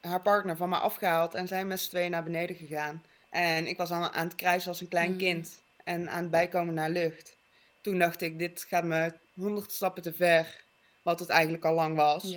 [0.00, 3.02] haar partner van me afgehaald en zijn met z'n tweeën naar beneden gegaan.
[3.30, 5.18] En ik was aan, aan het kruisen als een klein Mm.
[5.18, 7.36] kind en aan het bijkomen naar lucht.
[7.80, 10.64] Toen dacht ik, dit gaat me honderd stappen te ver,
[11.02, 12.36] wat het eigenlijk al lang was.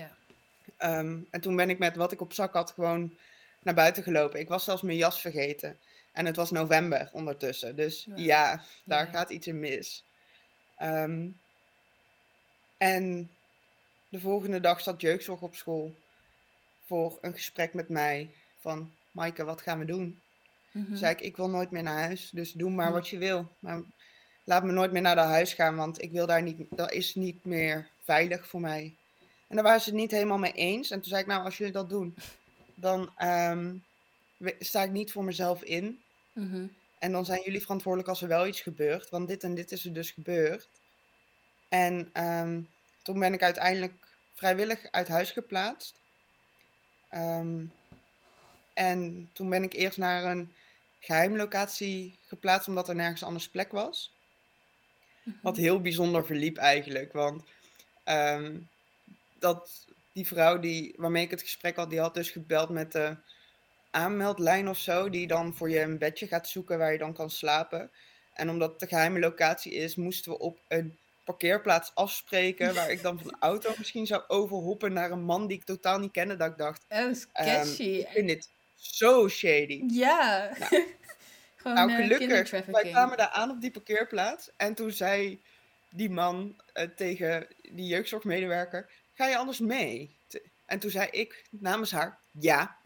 [0.78, 3.14] Ehm, en toen ben ik met wat ik op zak had gewoon
[3.64, 4.40] naar buiten gelopen.
[4.40, 5.78] Ik was zelfs mijn jas vergeten.
[6.12, 7.76] En het was november ondertussen.
[7.76, 8.16] Dus Ja.
[8.16, 9.12] ja, daar Ja.
[9.12, 10.04] gaat iets in mis.
[10.78, 11.28] Ehm,
[12.78, 13.30] en
[14.10, 15.96] de volgende dag zat jeugdzorg op school
[16.86, 18.30] voor een gesprek met mij.
[18.60, 20.20] Van, Maaike, wat gaan we doen?
[20.72, 22.30] Toen zei ik, ik wil nooit meer naar huis.
[22.30, 23.48] Dus doe maar wat je wil.
[23.60, 23.82] Maar
[24.44, 27.16] laat me nooit meer naar dat huis gaan, want ik wil daar niet, dat is
[27.16, 28.96] niet meer veilig voor mij.
[29.48, 30.92] En daar waren ze het niet helemaal mee eens.
[30.92, 32.16] En toen zei ik, nou, als jullie dat doen,
[32.80, 33.76] dan ehm,
[34.60, 36.02] sta ik niet voor mezelf in.
[36.34, 36.68] Mhm.
[37.00, 39.10] En dan zijn jullie verantwoordelijk als er wel iets gebeurt.
[39.10, 40.70] Want dit en dit is er dus gebeurd.
[41.70, 42.62] En ehm,
[43.02, 43.94] toen ben ik uiteindelijk
[44.34, 46.00] vrijwillig uit huis geplaatst.
[47.10, 47.66] Ehm,
[48.74, 50.54] en toen ben ik eerst naar een
[51.00, 54.14] geheime locatie geplaatst, omdat er nergens anders plek was.
[55.42, 55.62] Wat Mhm.
[55.64, 57.14] heel bijzonder verliep eigenlijk.
[57.14, 57.44] Want
[58.04, 58.58] ehm,
[59.40, 59.88] dat,
[60.20, 63.16] die vrouw die, waarmee ik het gesprek had, die had dus gebeld met de
[63.92, 65.10] aanmeldlijn of zo.
[65.10, 67.92] Die dan voor je een bedje gaat zoeken waar je dan kan slapen.
[68.34, 72.74] En omdat het een geheime locatie is, moesten we op een parkeerplaats afspreken.
[72.76, 76.00] Waar ik dan van de auto misschien zou overhoppen naar een man die ik totaal
[76.00, 76.36] niet kende.
[76.36, 77.84] Dat ik dacht, Oh, ehm, sketchy.
[77.84, 79.84] ik vind dit zo shady.
[79.88, 80.50] Ja.
[80.60, 80.84] Nou,
[81.56, 82.18] Gewoon Nou, eh, gelukkig.
[82.18, 82.94] Wij kindertrafficking.
[82.94, 84.50] kwamen daar aan op die parkeerplaats.
[84.58, 85.42] En toen zei
[85.90, 90.16] die man eh, tegen die jeugdzorgmedewerker: Ga je anders mee?
[90.66, 92.78] En toen zei ik namens haar: Ja.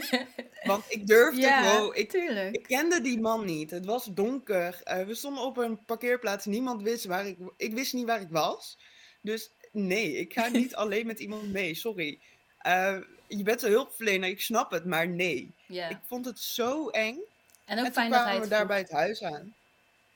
[0.62, 1.94] Want ik durfde ja, gewoon.
[1.94, 3.70] Ik, kende die man niet.
[3.70, 4.80] Het was donker.
[4.84, 6.46] Eh, we stonden op een parkeerplaats.
[6.46, 7.38] Niemand wist waar ik.
[7.56, 8.78] Ik wist niet waar ik was.
[9.20, 11.74] Dus nee, ik ga niet alleen met iemand mee.
[11.74, 12.18] Sorry.
[12.58, 15.52] Eh, je bent een hulpverlener, ik snap het, maar nee.
[15.66, 17.18] Ik vond het zo eng.
[17.64, 19.54] En ook en fijn dat hij het we daar bij het huis aan.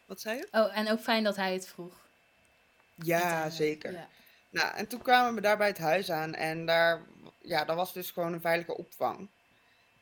[0.06, 0.48] Wat zei je?
[0.50, 1.94] Oh, en ook fijn dat hij het vroeg.
[2.94, 3.92] Ja, zeker.
[3.92, 4.08] Ja.
[4.54, 7.02] Nou, en toen kwamen we daar bij het huis aan en daar,
[7.40, 9.28] ja, daar was dus gewoon een veilige opvang.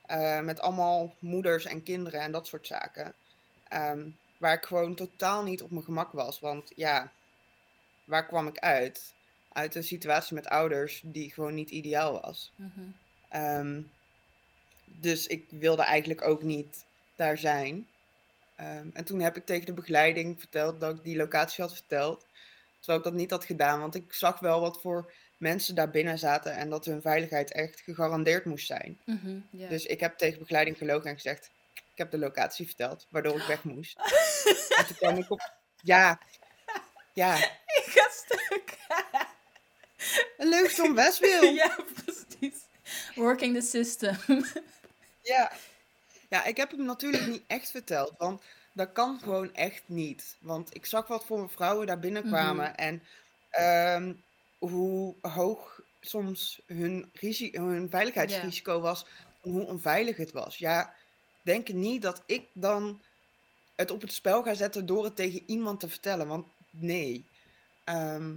[0.07, 3.15] Eh, met allemaal moeders en kinderen en dat soort zaken.
[3.69, 6.41] Ehm, waar ik gewoon totaal niet op mijn gemak was.
[6.41, 7.13] Want ja,
[8.05, 9.15] waar kwam ik uit?
[9.53, 12.53] Uit een situatie met ouders die gewoon niet ideaal was.
[12.57, 12.81] Mhm.
[13.29, 13.83] Ehm,
[14.85, 16.85] dus ik wilde eigenlijk ook niet
[17.17, 17.87] daar zijn.
[18.57, 22.27] Ehm, en toen heb ik tegen de begeleiding verteld dat ik die locatie had verteld.
[22.83, 26.19] Terwijl ik dat niet had gedaan, want ik zag wel wat voor mensen daar binnen
[26.19, 29.01] zaten en dat hun veiligheid echt gegarandeerd moest zijn.
[29.05, 29.41] Mhm.
[29.51, 33.47] Dus ik heb tegen begeleiding gelogen en gezegd: Ik heb de locatie verteld, waardoor ik
[33.47, 33.97] weg moest.
[34.79, 35.53] en toen kwam ik op.
[35.83, 36.21] Ja,
[37.13, 37.37] ja,
[37.79, 38.77] Ik ga stuk.
[40.37, 41.43] een om best wil.
[41.63, 42.61] ja, precies.
[43.15, 44.17] Working the system.
[45.23, 45.53] Ja.
[46.29, 48.43] Ja, ik heb hem natuurlijk niet echt verteld, want
[48.73, 50.37] dat kan gewoon echt niet.
[50.41, 53.03] Want ik zag wat voor vrouwen daar binnenkwamen en
[53.51, 54.15] ehm,
[54.59, 59.07] hoe hoog soms hun, risi- hun veiligheidsrisico was,
[59.43, 60.59] en hoe onveilig het was.
[60.59, 60.95] Ja,
[61.43, 63.01] denk niet dat ik dan
[63.77, 67.25] het op het spel ga zetten door het tegen iemand te vertellen, want nee.
[67.85, 68.33] Ehm,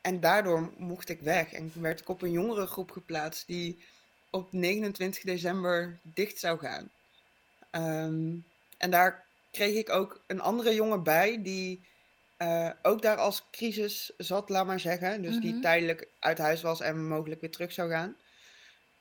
[0.00, 3.84] en daardoor mocht ik weg en werd ik op een jongerengroep geplaatst die
[4.30, 6.90] op 29 december dicht zou gaan.
[7.70, 8.34] Ehm,
[8.78, 11.84] en daar kreeg ik ook een andere jongen bij die
[12.36, 15.22] eh, ook daar als crisis zat, laat maar zeggen.
[15.22, 15.60] Dus die Mhm.
[15.60, 18.16] tijdelijk uit huis was en mogelijk weer terug zou gaan.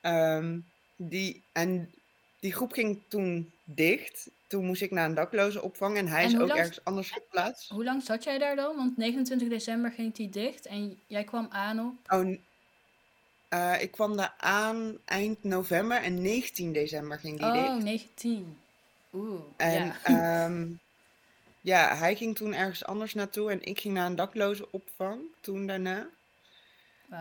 [0.01, 0.59] Ehm,
[0.95, 1.93] die, en
[2.39, 4.29] die groep ging toen dicht.
[4.47, 7.11] Toen moest ik naar een dakloze opvang en hij En is ook lang- ergens anders
[7.11, 7.69] geplaatst.
[7.69, 8.75] Hoe lang zat jij daar dan?
[8.75, 12.13] Want 29 december ging die dicht en jij kwam aan op.
[12.13, 12.37] Oh,
[13.49, 17.67] eh, ik kwam daar aan eind november en 19 december ging die dicht.
[17.67, 18.57] Oh, 19.
[19.15, 19.41] Oeh.
[19.57, 19.95] En ja.
[20.45, 20.67] ehm,
[21.61, 25.67] ja, hij ging toen ergens anders naartoe en ik ging naar een dakloze opvang toen
[25.67, 26.09] daarna.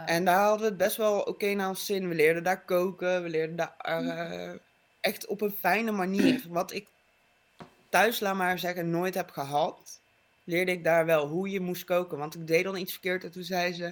[0.07, 2.09] En daar hadden we het best wel oké naar ons zin.
[2.09, 4.09] We leerden daar koken, we leerden daar Hm.
[4.09, 4.53] eh,
[5.01, 6.45] echt op een fijne manier.
[6.49, 6.87] Wat ik
[7.89, 10.01] thuis, laat maar zeggen, nooit heb gehad,
[10.45, 12.19] leerde ik daar wel hoe je moest koken.
[12.19, 13.85] Want ik deed dan iets verkeerd en toen zei ze,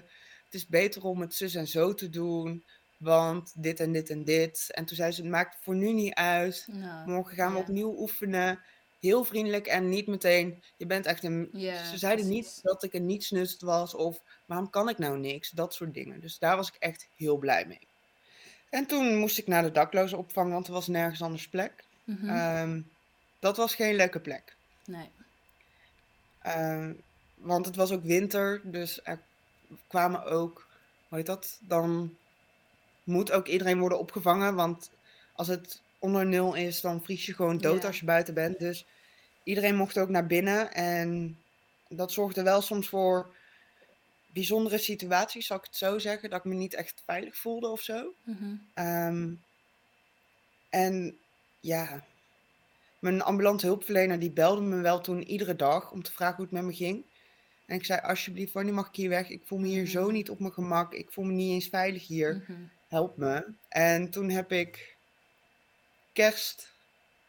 [0.44, 2.64] het is beter om het zus en zo te doen,
[3.02, 4.66] want dit en dit en dit.
[4.70, 6.66] En toen zei ze, het maakt voor nu niet uit.
[7.06, 7.62] Morgen gaan we ja.
[7.62, 8.60] opnieuw oefenen.
[9.00, 10.62] Heel vriendelijk en niet meteen.
[10.76, 11.48] Je bent echt een.
[11.52, 12.54] Ja, Ze zeiden precies.
[12.54, 15.50] niet dat ik een nietsnust was of waarom kan ik nou niks?
[15.50, 16.20] Dat soort dingen.
[16.20, 17.86] Dus daar was ik echt heel blij mee.
[18.70, 21.84] En toen moest ik naar de dakloze opvang, want er was nergens anders plek.
[22.04, 22.28] Mhm.
[22.28, 22.80] Ehm,
[23.38, 24.56] dat was geen leuke plek.
[24.86, 25.10] nee.
[26.42, 26.92] Ehm,
[27.34, 29.20] want het was ook winter, dus er
[29.86, 30.66] kwamen ook,
[31.08, 31.58] hoe heet dat?
[31.60, 32.16] Dan
[33.04, 34.90] moet ook iedereen worden opgevangen, want
[35.32, 37.86] als het onder nul is, dan vries je gewoon dood Ja.
[37.86, 38.58] als je buiten bent.
[38.58, 38.86] Dus
[39.44, 41.38] iedereen mocht ook naar binnen en
[41.88, 43.34] dat zorgde wel soms voor
[44.32, 47.80] bijzondere situaties, zal ik het zo zeggen, dat ik me niet echt veilig voelde of
[47.80, 48.14] zo.
[48.24, 48.54] Mhm.
[48.74, 49.30] Ehm,
[50.70, 51.16] en
[51.60, 52.04] ja,
[52.98, 56.54] mijn ambulante hulpverlener die belde me wel toen iedere dag om te vragen hoe het
[56.54, 57.04] met me ging.
[57.66, 59.28] En ik zei, alsjeblieft, wanneer mag ik hier weg?
[59.28, 60.12] Ik voel me hier zo Mhm.
[60.12, 60.92] niet op mijn gemak.
[60.94, 62.44] Ik voel me niet eens veilig hier.
[62.48, 62.60] Mhm.
[62.92, 63.54] Help me.
[63.68, 64.96] En toen heb ik
[66.12, 66.72] kerst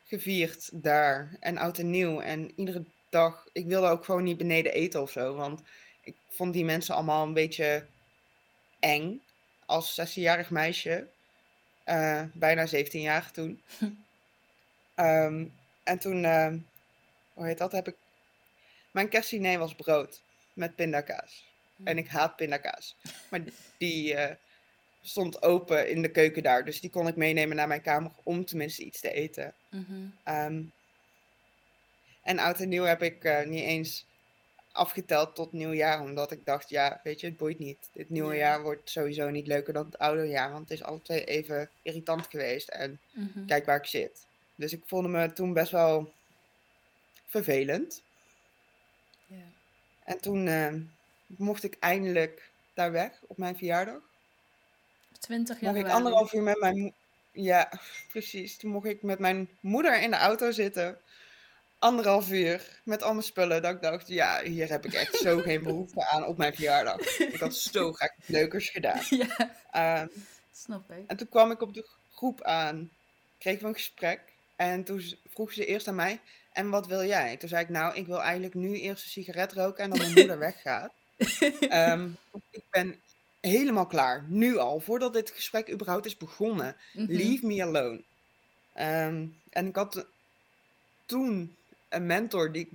[0.03, 2.21] gevierd daar en oud en nieuw.
[2.21, 5.35] En iedere dag, ik wilde ook gewoon niet beneden eten of zo.
[5.35, 5.61] Want
[6.01, 7.85] ik vond die mensen allemaal een beetje
[8.79, 9.21] eng.
[9.65, 11.07] Als 16-jarig meisje.
[11.83, 13.61] Eh, bijna 17 jaar toen.
[14.95, 15.45] Ehm,
[15.83, 16.57] en toen, ehm,
[17.33, 17.95] hoe heet dat, heb ik...
[18.91, 20.21] Mijn kerstdiner was brood
[20.53, 21.47] met pindakaas.
[21.83, 22.95] En ik haat pindakaas.
[23.29, 23.41] Maar
[23.77, 24.35] die, eh,
[25.05, 26.65] stond open in de keuken daar.
[26.65, 29.53] Dus die kon ik meenemen naar mijn kamer om tenminste iets te eten.
[29.69, 30.05] Mhm.
[30.23, 30.61] Ehm,
[32.23, 34.05] en oud en nieuw heb ik eh, niet eens
[34.71, 36.01] afgeteld tot nieuwjaar.
[36.01, 37.89] Omdat ik dacht, ja, weet je, het boeit niet.
[37.93, 38.39] Dit nieuwe Ja.
[38.39, 40.51] jaar wordt sowieso niet leuker dan het oude jaar.
[40.51, 42.69] Want het is altijd even irritant geweest.
[42.69, 43.45] En Mhm.
[43.45, 44.25] kijk waar ik zit.
[44.55, 46.11] Dus ik voelde me toen best wel
[47.25, 48.03] vervelend.
[49.25, 49.35] Ja.
[50.03, 50.73] En toen eh,
[51.25, 54.01] mocht ik eindelijk daar weg op mijn verjaardag.
[55.23, 56.93] 20 Mocht ik anderhalf uur met mijn...
[57.31, 57.71] Ja,
[58.07, 58.57] precies.
[58.57, 60.97] Toen mocht ik met mijn moeder in de auto zitten.
[61.79, 63.61] Anderhalf uur met al mijn spullen.
[63.61, 67.17] Dat ik dacht, ja, hier heb ik echt zo geen behoefte aan op mijn verjaardag.
[67.19, 69.01] Ik had zo graag leukers gedaan.
[69.09, 70.07] Ja, Ehm,
[70.51, 71.03] snap ik.
[71.07, 72.91] en toen kwam ik op de groep aan.
[73.37, 74.19] Kregen we een gesprek.
[74.55, 76.19] En toen vroeg ze eerst aan mij,
[76.51, 77.37] en wat wil jij?
[77.37, 80.13] Toen zei ik, nou, ik wil eigenlijk nu eerst een sigaret roken en dan mijn
[80.13, 80.91] moeder weggaat.
[81.69, 82.09] Ehm,
[82.49, 83.01] ik ben
[83.51, 86.75] helemaal klaar, nu al, voordat dit gesprek überhaupt is begonnen.
[86.93, 87.11] Mhm.
[87.11, 88.01] Leave me alone.
[88.73, 90.05] Ehm, en ik had
[91.05, 91.55] toen
[91.89, 92.69] een mentor die.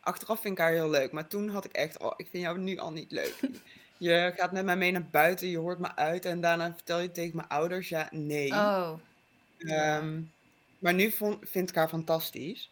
[0.00, 1.98] Achteraf vind ik haar heel leuk, maar toen had ik echt.
[1.98, 3.34] Oh, ik vind jou nu al niet leuk.
[3.96, 7.10] Je gaat met mij mee naar buiten, je hoort me uit en daarna vertel je
[7.10, 7.88] tegen mijn ouders.
[7.88, 8.52] Ja, nee.
[8.52, 8.92] Oh.
[9.58, 10.20] Ehm,
[10.78, 12.70] maar nu vond, vind ik haar fantastisch.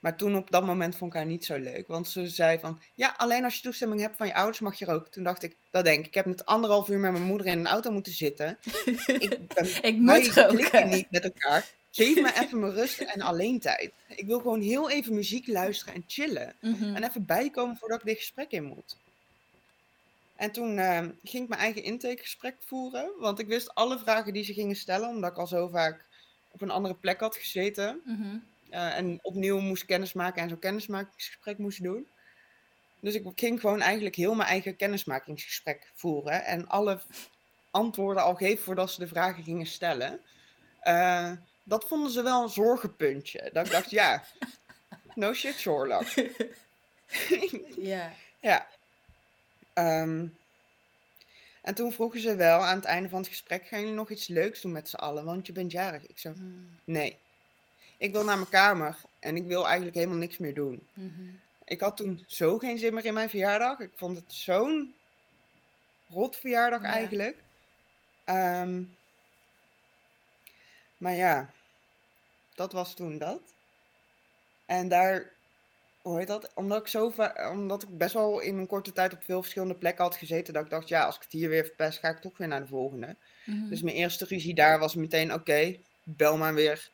[0.00, 1.86] Maar toen op dat moment vond ik haar niet zo leuk.
[1.86, 4.84] Want ze zei van, ja, alleen als je toestemming hebt van je ouders mag je
[4.84, 5.10] roken.
[5.10, 6.06] Toen dacht ik, dat denk ik.
[6.06, 8.58] Ik heb net anderhalf uur met mijn moeder in een auto moeten zitten.
[9.06, 10.88] Ik, ben, ik moet roken.
[10.88, 11.66] niet met elkaar.
[11.90, 13.92] Geef me even mijn rust en alleen tijd.
[14.08, 16.54] Ik wil gewoon heel even muziek luisteren en chillen.
[16.60, 16.94] Mhm.
[16.94, 18.96] En even bijkomen voordat ik dit gesprek in moet.
[20.36, 23.10] En toen ehm, ging ik mijn eigen intakegesprek voeren.
[23.18, 25.08] Want ik wist alle vragen die ze gingen stellen.
[25.08, 26.04] Omdat ik al zo vaak
[26.50, 28.00] op een andere plek had gezeten.
[28.04, 28.36] Mhm.
[28.70, 32.06] Eh, en opnieuw moest kennismaken en zo'n kennismakingsgesprek moest doen.
[33.00, 36.44] Dus ik ging gewoon eigenlijk heel mijn eigen kennismakingsgesprek voeren.
[36.44, 37.00] En alle
[37.70, 40.20] antwoorden al geven voordat ze de vragen gingen stellen.
[40.80, 43.50] Eh, dat vonden ze wel een zorgenpuntje.
[43.52, 44.24] Dat ik dacht, ja,
[45.14, 46.06] no shit Sherlock.
[47.76, 48.12] Ja.
[48.40, 48.66] Ja.
[49.72, 50.26] Ehm,
[51.62, 54.28] en toen vroegen ze wel aan het einde van het gesprek: gaan jullie nog iets
[54.28, 55.24] leuks doen met z'n allen?
[55.24, 56.06] Want je bent jarig.
[56.06, 57.18] Ik zo: Mm, nee.
[58.00, 60.86] Ik wil naar mijn kamer en ik wil eigenlijk helemaal niks meer doen.
[60.94, 61.28] mhm.
[61.64, 63.78] Ik had toen zo geen zin meer in mijn verjaardag.
[63.80, 64.94] Ik vond het zo'n
[66.08, 66.88] rot verjaardag Ja.
[66.88, 67.36] eigenlijk.
[68.24, 68.82] Ehm,
[70.96, 71.50] maar ja,
[72.54, 73.40] dat was toen dat.
[74.66, 75.32] En daar,
[76.02, 76.50] hoe heet dat?
[76.54, 79.74] Omdat ik, zo va- omdat ik best wel in een korte tijd op veel verschillende
[79.74, 82.20] plekken had gezeten, dat ik dacht, ja, als ik het hier weer verpest, ga ik
[82.20, 83.16] toch weer naar de volgende.
[83.44, 83.68] Mhm.
[83.68, 86.90] Dus mijn eerste ruzie daar was meteen, oké, bel maar weer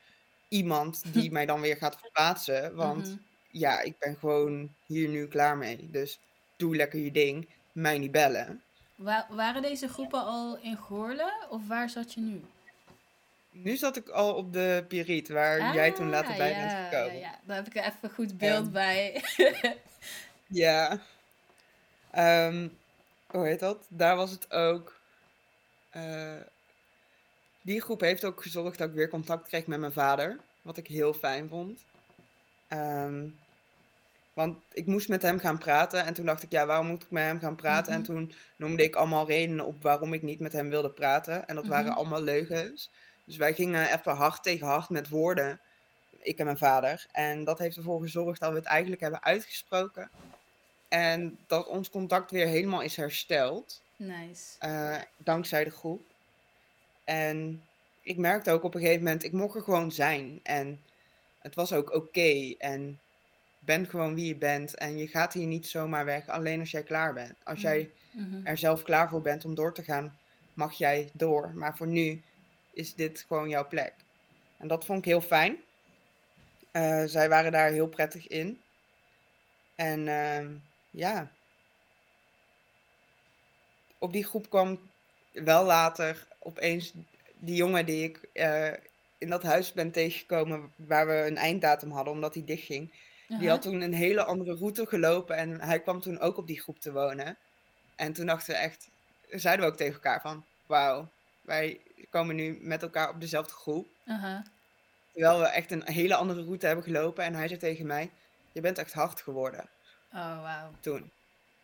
[0.49, 2.75] iemand die mij dan weer gaat verplaatsen.
[2.75, 3.17] Want Mhm.
[3.51, 5.91] ja, ik ben gewoon hier nu klaar mee.
[5.91, 6.19] Dus
[6.57, 8.63] doe lekker je ding, mij niet bellen.
[8.95, 12.45] Wa- waren deze groepen al in Goorlen of waar zat je nu?
[13.51, 16.95] Nu zat ik al op de Piriet, waar jij toen later bij Ah, ja, bent
[16.95, 17.15] gekomen.
[17.19, 19.23] Ja, ja, daar heb ik even een goed beeld bij.
[20.47, 20.99] Ja.
[22.11, 22.69] Ehm,
[23.27, 23.87] hoe heet dat?
[23.89, 24.95] Daar was het ook.
[25.91, 26.35] eh,
[27.67, 30.39] die groep heeft ook gezorgd dat ik weer contact kreeg met mijn vader.
[30.63, 31.81] Wat ik heel fijn vond.
[32.69, 33.25] Ehm,
[34.33, 36.05] want ik moest met hem gaan praten.
[36.05, 37.93] En toen dacht ik, ja, waarom moet ik met hem gaan praten?
[37.93, 38.09] En Mhm.
[38.09, 41.49] toen noemde ik allemaal redenen op waarom ik niet met hem wilde praten.
[41.49, 41.97] En dat waren Mhm.
[41.97, 42.91] allemaal leugens.
[43.25, 45.61] Dus wij gingen even hard tegen hard met woorden.
[46.21, 47.07] Ik en mijn vader.
[47.13, 50.11] En dat heeft ervoor gezorgd dat we het eigenlijk hebben uitgesproken.
[50.89, 53.83] En dat ons contact weer helemaal is hersteld.
[53.97, 54.57] nice.
[54.59, 56.03] eh, dankzij de groep.
[57.07, 57.62] En
[58.03, 60.40] ik merkte ook op een gegeven moment, ik mocht er gewoon zijn.
[60.42, 60.81] En
[61.38, 62.55] het was ook oké.
[62.59, 63.01] En
[63.59, 64.75] ben gewoon wie je bent.
[64.75, 67.35] En je gaat hier niet zomaar weg, alleen als jij klaar bent.
[67.45, 68.47] Als jij Mhm.
[68.47, 70.19] er zelf klaar voor bent om door te gaan,
[70.55, 71.53] mag jij door.
[71.55, 72.23] Maar voor nu
[72.73, 73.95] is dit gewoon jouw plek.
[74.59, 75.57] En dat vond ik heel fijn.
[76.71, 78.61] Eh, zij waren daar heel prettig in.
[79.75, 80.55] En ehm,
[80.90, 81.31] ja,
[83.99, 84.81] op die groep kwam
[85.44, 86.92] wel later opeens
[87.38, 88.72] die jongen die ik eh,
[89.18, 92.92] in dat huis ben tegengekomen waar we een einddatum hadden omdat hij dichtging.
[93.29, 96.61] Die had toen een hele andere route gelopen en hij kwam toen ook op die
[96.61, 97.37] groep te wonen.
[97.96, 98.88] En toen dachten we echt,
[99.31, 101.09] zeiden we ook tegen elkaar van, wauw,
[101.42, 103.88] wij komen nu met elkaar op dezelfde groep.
[105.12, 107.25] Terwijl we echt een hele andere route hebben gelopen.
[107.25, 108.11] En hij zei tegen mij,
[108.53, 109.68] je bent echt hard geworden
[110.12, 110.70] Oh, wauw.
[110.81, 111.11] toen.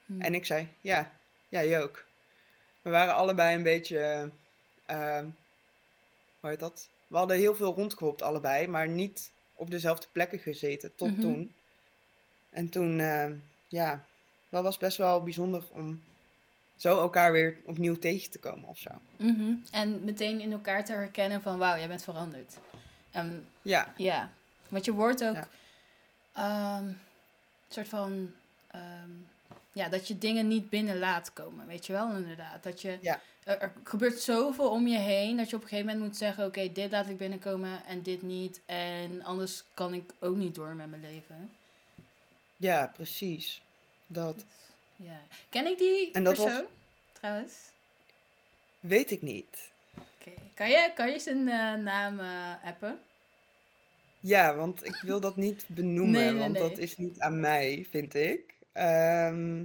[0.07, 0.21] Hm.
[0.21, 1.11] En ik zei, ja,
[1.49, 2.05] jij ook.
[2.83, 4.31] We waren allebei een beetje,
[4.87, 5.19] eh,
[6.41, 6.89] hoe heet dat?
[7.07, 11.21] We hadden heel veel rondgehopt allebei, maar niet op dezelfde plekken gezeten tot Mhm.
[11.21, 11.55] toen.
[12.51, 13.31] En toen, eh,
[13.69, 14.05] ja,
[14.49, 16.03] dat was best wel bijzonder om
[16.77, 18.91] zo elkaar weer opnieuw tegen te komen of zo.
[19.17, 19.55] Mhm.
[19.71, 22.57] En meteen in elkaar te herkennen van wauw, jij bent veranderd.
[23.11, 24.31] Ehm, Ja, ja,
[24.69, 25.49] want je wordt ook Ja.
[26.33, 26.99] ehm, een
[27.69, 28.33] soort van
[28.71, 29.11] ehm,
[29.73, 32.63] ja, dat je dingen niet binnen laat komen, weet je wel inderdaad.
[32.63, 33.21] Dat je Ja.
[33.45, 36.47] er, er gebeurt zoveel om je heen dat je op een gegeven moment moet zeggen,
[36.47, 40.75] oké, dit laat ik binnenkomen en dit niet en anders kan ik ook niet door
[40.75, 41.51] met mijn leven.
[42.57, 43.63] ja, precies.
[44.07, 44.45] Dat
[44.97, 45.21] Ja.
[45.49, 46.67] Ken ik die En dat was- persoon
[47.13, 47.53] trouwens?
[48.81, 49.71] weet ik niet.
[49.95, 50.31] Oké.
[50.55, 52.99] Kan, je, kan je zijn eh, naam eh, appen?
[54.21, 56.63] Ja, want ik wil dat niet benoemen, Nee, nee, want nee.
[56.63, 58.55] dat is niet aan mij, vind ik.
[58.73, 59.63] Ehm,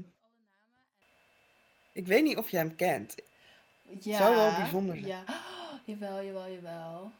[1.92, 3.16] ik weet niet of jij hem kent.
[4.00, 4.18] Ja.
[4.18, 5.08] Zou wel bijzonder zijn.
[5.08, 5.24] Ja.
[5.30, 7.12] Oh, jawel, jawel, jawel.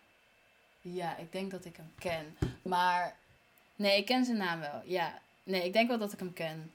[0.82, 2.38] Ja, ik denk dat ik hem ken.
[2.62, 3.16] Maar
[3.76, 4.82] nee, ik ken zijn naam wel.
[4.86, 5.20] Ja.
[5.44, 6.72] Nee, ik denk wel dat ik hem ken.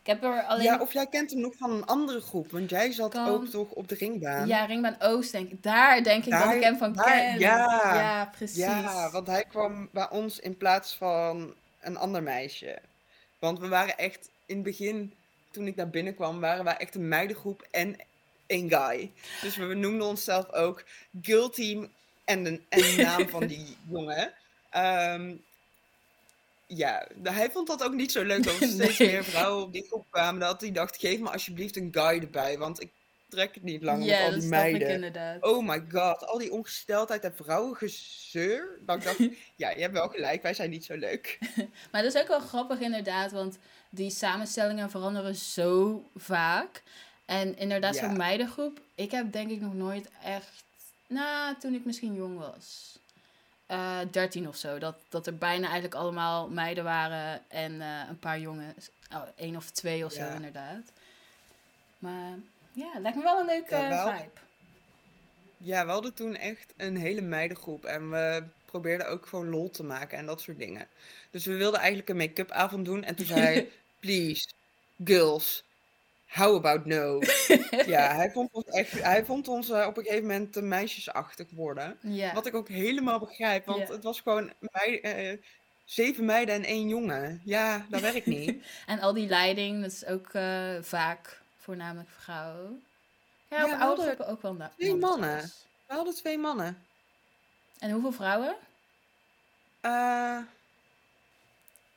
[0.00, 0.64] Ik heb er alleen...
[0.64, 3.46] Ja, of jij kent hem nog van een andere groep, want jij zat Kan- ook
[3.46, 4.46] toch op de ringbaan.
[4.46, 5.62] Ja, Ringbaan Oost denk ik.
[5.62, 7.38] Daar denk ik dat Daar- ik hem van daar- ken.
[7.38, 7.94] ja.
[7.94, 8.56] Ja, precies.
[8.56, 12.78] Ja, want hij kwam bij ons in plaats van een ander meisje.
[13.42, 15.12] Want we waren echt, in het begin,
[15.50, 17.96] toen ik daar binnenkwam, waren wij echt een meidengroep en
[18.46, 19.12] een guy.
[19.40, 20.84] Dus we noemden onszelf ook
[21.22, 21.88] Girl Team
[22.24, 24.32] en de, en de naam van die jongen.
[24.70, 25.34] Ehm,
[26.66, 29.10] ja, hij vond dat ook niet zo leuk dat er steeds Nee.
[29.10, 30.40] meer vrouwen op die groep kwamen.
[30.40, 32.90] Dat hij dacht, geef me alsjeblieft een guy erbij, want ik
[33.32, 35.38] trek het niet langer met al die ik meiden.
[35.40, 38.78] Oh my god, al die ongesteldheid en vrouwengezeur.
[38.86, 39.18] Ik dacht,
[39.62, 41.38] ja, je hebt wel gelijk, wij zijn niet zo leuk.
[41.90, 43.58] Maar dat is ook wel grappig inderdaad, want
[43.90, 46.82] die samenstellingen veranderen zo vaak.
[47.24, 48.00] En inderdaad, Ja.
[48.08, 50.64] zo'n meidengroep, ik heb denk ik nog nooit echt,
[51.06, 52.98] nou, toen ik misschien jong was,
[53.66, 58.18] eh 13 of zo, dat, dat er bijna eigenlijk allemaal meiden waren en eh, een
[58.18, 60.34] paar jongens, oh, één of twee of zo Ja.
[60.34, 60.92] inderdaad.
[61.98, 62.38] Maar
[62.72, 64.30] ja, lijkt me wel een leuke Ja, vibe.
[65.56, 69.84] Ja, we hadden toen echt een hele meidengroep en we probeerden ook gewoon lol te
[69.84, 70.88] maken en dat soort dingen.
[71.30, 73.68] Dus we wilden eigenlijk een make-up avond doen en toen zei hij,
[74.00, 74.48] please,
[75.04, 75.64] girls,
[76.26, 77.20] how about no?
[77.86, 81.46] Ja, hij vond ons echt, hij vond ons eh, op een gegeven moment te meisjesachtig
[81.50, 81.98] worden.
[82.34, 85.38] Wat ik ook helemaal begrijp, want het was gewoon eh,
[85.84, 87.40] zeven meiden en één jongen.
[87.44, 88.64] Ja, dat werkt niet.
[88.86, 92.84] En al die leiding, dat is ook eh, vaak voornamelijk vrouwen.
[93.48, 95.52] Ja, op we oude hadden groepen ook wel twee mannen.
[95.86, 96.84] We hadden twee mannen.
[97.78, 98.56] En hoeveel vrouwen?
[99.80, 100.38] Eh,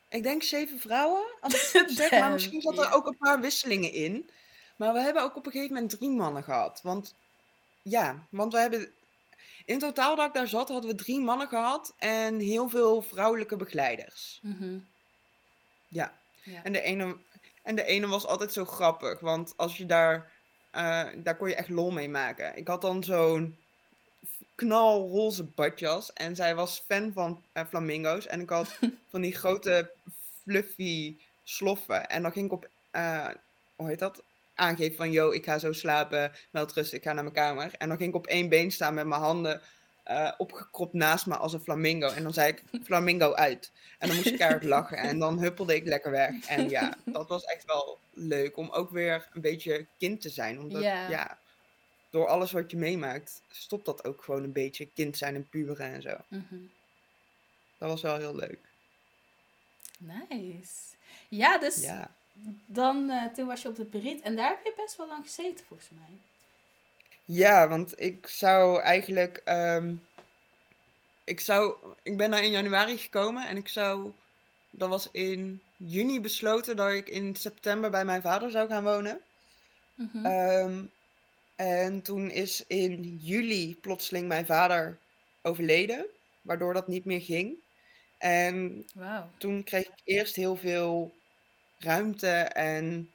[0.09, 2.11] ik denk zeven vrouwen, als ik zeg.
[2.11, 4.29] Maar misschien zat er ook een paar wisselingen in.
[4.75, 6.79] Maar we hebben ook op een gegeven moment drie mannen gehad.
[6.83, 7.15] Want
[7.81, 8.91] ja, want we hebben...
[9.65, 13.55] In totaal dat ik daar zat, hadden we drie mannen gehad en heel veel vrouwelijke
[13.55, 14.39] begeleiders.
[14.41, 14.77] Mhm.
[15.87, 16.13] Ja.
[16.43, 16.63] Ja.
[16.63, 17.17] En de ene,
[17.65, 20.31] en de ene was altijd zo grappig, want als je daar,
[20.71, 22.57] eh, daar kon je echt lol mee maken.
[22.57, 23.57] Ik had dan zo'n
[24.55, 28.27] knalroze badjas en zij was fan van eh, flamingo's.
[28.27, 28.79] En ik had
[29.11, 29.91] van die grote
[30.43, 32.09] fluffy sloffen.
[32.09, 33.27] En dan ging ik op, eh,
[33.75, 34.23] hoe heet dat?
[34.55, 37.71] Aangeven van, yo, ik ga zo slapen, wel rust, ik ga naar mijn kamer.
[37.77, 39.61] En dan ging ik op één been staan met mijn handen
[40.05, 42.07] eh, opgekropt naast me als een flamingo.
[42.09, 43.71] En dan zei ik, flamingo uit.
[43.99, 46.45] En dan moest ik keihard lachen en dan huppelde ik lekker weg.
[46.47, 50.59] En ja, dat was echt wel leuk om ook weer een beetje kind te zijn.
[50.59, 51.09] Omdat, Ja.
[51.09, 51.37] ja,
[52.09, 55.93] door alles wat je meemaakt, stopt dat ook gewoon een beetje kind zijn en puberen
[55.93, 56.15] en zo.
[56.27, 56.55] Mhm.
[57.77, 58.59] Dat was wel heel leuk.
[59.99, 60.71] Nice.
[61.29, 62.11] Ja, dus Ja.
[62.65, 65.23] dan, eh, toen was je op de Berit en daar heb je best wel lang
[65.25, 66.17] gezeten volgens mij.
[67.25, 69.37] Ja, want ik zou eigenlijk.
[69.45, 69.95] ehm,
[71.23, 74.11] ik, zou, ik ben daar in januari gekomen en ik zou.
[74.69, 79.21] Dat was in juni besloten dat ik in september bij mijn vader zou gaan wonen.
[80.23, 80.85] Ehm,
[81.55, 84.99] en toen is in juli plotseling mijn vader
[85.41, 86.05] overleden,
[86.41, 87.63] waardoor dat niet meer ging.
[88.17, 89.29] En Wauw.
[89.37, 91.13] toen kreeg ik eerst heel veel
[91.77, 93.11] ruimte en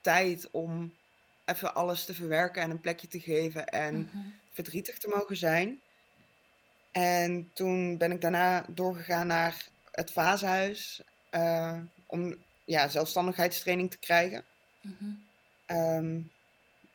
[0.00, 0.94] tijd om
[1.44, 4.26] even alles te verwerken en een plekje te geven en Mhm.
[4.52, 5.80] verdrietig te mogen zijn.
[6.92, 12.34] En toen ben ik daarna doorgegaan naar het Vaashuis eh, om
[12.64, 14.44] ja, zelfstandigheidstraining te krijgen.
[14.80, 15.10] Mhm.
[15.66, 16.20] Ehm,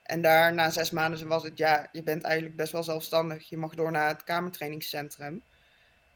[0.04, 3.50] en daar na zes maanden was het, ja, je bent eigenlijk best wel zelfstandig.
[3.50, 5.42] Je mag door naar het kamertrainingscentrum.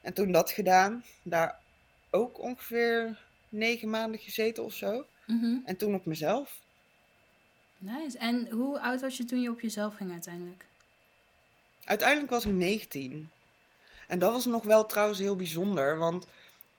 [0.01, 1.59] En toen dat gedaan, daar
[2.11, 3.19] ook ongeveer
[3.49, 5.05] negen maanden gezeten of zo.
[5.25, 5.57] Mhm.
[5.65, 6.61] En toen op mezelf.
[7.84, 8.17] Nice.
[8.17, 10.65] En hoe oud was je toen je op jezelf ging uiteindelijk?
[11.84, 13.29] Uiteindelijk was ik 19.
[14.07, 16.27] En dat was nog wel trouwens heel bijzonder, want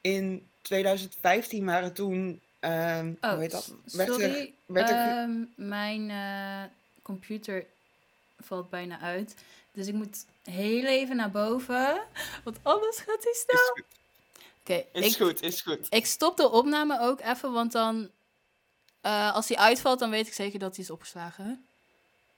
[0.01, 3.75] in 2015 waren toen Ehm, Oh, hoe heet dat?
[3.97, 4.55] er- sorry.
[4.67, 6.71] werd er Ehm, mijn eh,
[7.03, 7.67] computer
[8.41, 9.35] valt bijna uit.
[9.73, 12.03] Dus ik moet heel even naar boven.
[12.45, 13.65] Want anders gaat hij is snel.
[13.75, 13.85] goed,
[14.61, 15.87] Oké, is ik, goed, is goed.
[15.91, 17.53] ik stop de opname ook even.
[17.53, 18.11] Want dan,
[19.05, 21.67] eh, als hij uitvalt, dan weet ik zeker dat hij is opgeslagen.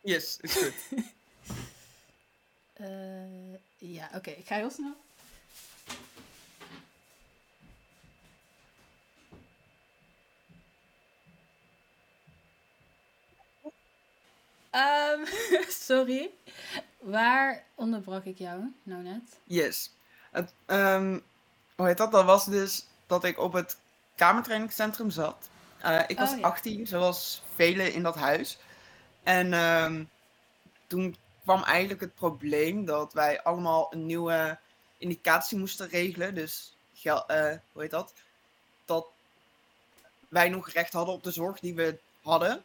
[0.00, 0.74] Yes, is goed.
[2.76, 4.30] Eh, ja, oké.
[4.30, 4.96] ik ga heel snel.
[14.70, 15.24] Ehm,
[15.86, 16.30] sorry.
[16.98, 19.38] Waar onderbrak ik jou nou net?
[19.44, 19.90] Yes.
[20.30, 21.18] Het, ehm,
[21.76, 22.12] hoe heet dat?
[22.12, 23.78] Dat was dus dat ik op het
[24.14, 25.48] kamertrainingscentrum zat.
[25.80, 26.46] Eh, ik was Oh, ja.
[26.46, 28.58] 18, zoals velen in dat huis.
[29.22, 30.04] En ehm,
[30.86, 34.58] toen kwam eigenlijk het probleem dat wij allemaal een nieuwe
[34.98, 36.34] indicatie moesten regelen.
[36.34, 38.12] Dus, eh, hoe heet dat?
[38.84, 39.06] Dat
[40.28, 42.64] wij nog recht hadden op de zorg die we hadden.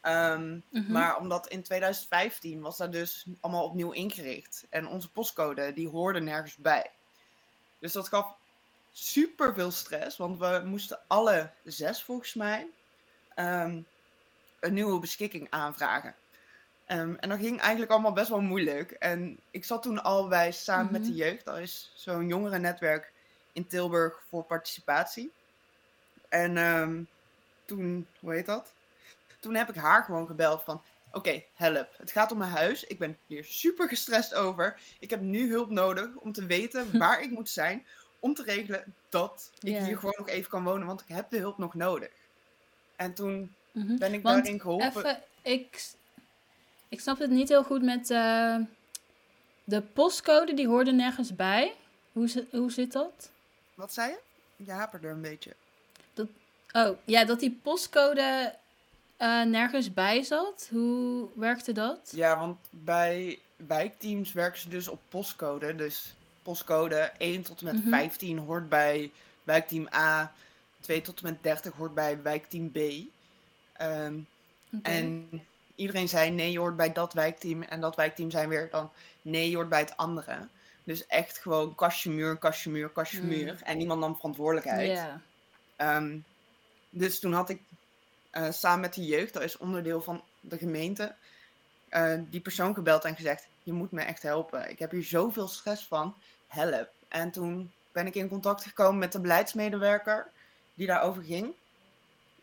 [0.00, 0.92] Ehm, Mhm.
[0.92, 4.66] Maar omdat in 2015 was dat dus allemaal opnieuw ingericht.
[4.70, 6.90] En onze postcode, die hoorde nergens bij.
[7.78, 8.34] Dus dat gaf
[8.98, 10.16] super veel stress.
[10.16, 12.66] Want we moesten alle zes, volgens mij,
[13.34, 13.80] ehm,
[14.60, 16.14] een nieuwe beschikking aanvragen.
[16.86, 18.90] Ehm, en dat ging eigenlijk allemaal best wel moeilijk.
[18.90, 21.18] En ik zat toen al bij Samen met de Mhm.
[21.18, 21.44] Jeugd.
[21.44, 23.12] Dat is zo'n jongerennetwerk
[23.52, 25.32] in Tilburg voor participatie.
[26.28, 27.02] En ehm,
[27.64, 28.72] toen, hoe heet dat?
[29.40, 30.82] Toen heb ik haar gewoon gebeld van...
[31.12, 31.88] Oké, help.
[31.96, 32.84] Het gaat om mijn huis.
[32.84, 34.80] Ik ben hier super gestrest over.
[35.00, 37.86] Ik heb nu hulp nodig om te weten waar ik moet zijn.
[38.18, 40.86] Om te regelen dat ik hier gewoon nog even kan wonen.
[40.86, 42.10] Want ik heb de hulp nog nodig.
[42.96, 43.96] En toen Mhm.
[43.96, 44.86] ben ik Want daarin geholpen.
[44.88, 45.92] Even, ik,
[46.88, 48.56] ik snap het niet heel goed met eh,
[49.64, 51.74] de postcode, die hoorde nergens bij.
[52.12, 53.30] Hoe, hoe zit dat?
[53.74, 54.18] Wat zei je?
[54.64, 55.54] Je haperde een beetje.
[56.72, 58.54] Oh, ja, dat die postcode
[59.16, 60.68] eh, nergens bij zat.
[60.70, 62.12] Hoe werkte dat?
[62.14, 65.74] Ja, want bij wijkteams werken ze dus op postcode.
[65.74, 66.14] Dus
[66.48, 67.88] postcode 1 tot en met Mhm.
[67.88, 70.32] 15 hoort bij wijkteam A.
[70.80, 72.78] 2 tot en met 30 hoort bij wijkteam B.
[73.72, 74.18] Ehm.
[74.82, 75.28] En
[75.74, 77.62] iedereen zei nee, je hoort bij dat wijkteam.
[77.62, 78.90] En dat wijkteam zijn weer dan
[79.22, 80.48] nee, je hoort bij het andere.
[80.84, 83.28] Dus echt gewoon kastje muur, kastje muur, kastje Mm.
[83.28, 83.60] muur.
[83.62, 84.88] En niemand nam verantwoordelijkheid.
[85.76, 86.18] Ehm,
[86.90, 87.60] dus toen had ik
[88.30, 91.14] eh, samen met de jeugd, dat is onderdeel van de gemeente,
[91.88, 94.70] eh, die persoon gebeld en gezegd: Je moet me echt helpen.
[94.70, 96.14] Ik heb hier zoveel stress van.
[96.48, 96.88] Help.
[97.08, 100.26] En toen ben ik in contact gekomen met de beleidsmedewerker
[100.74, 101.52] die daarover ging.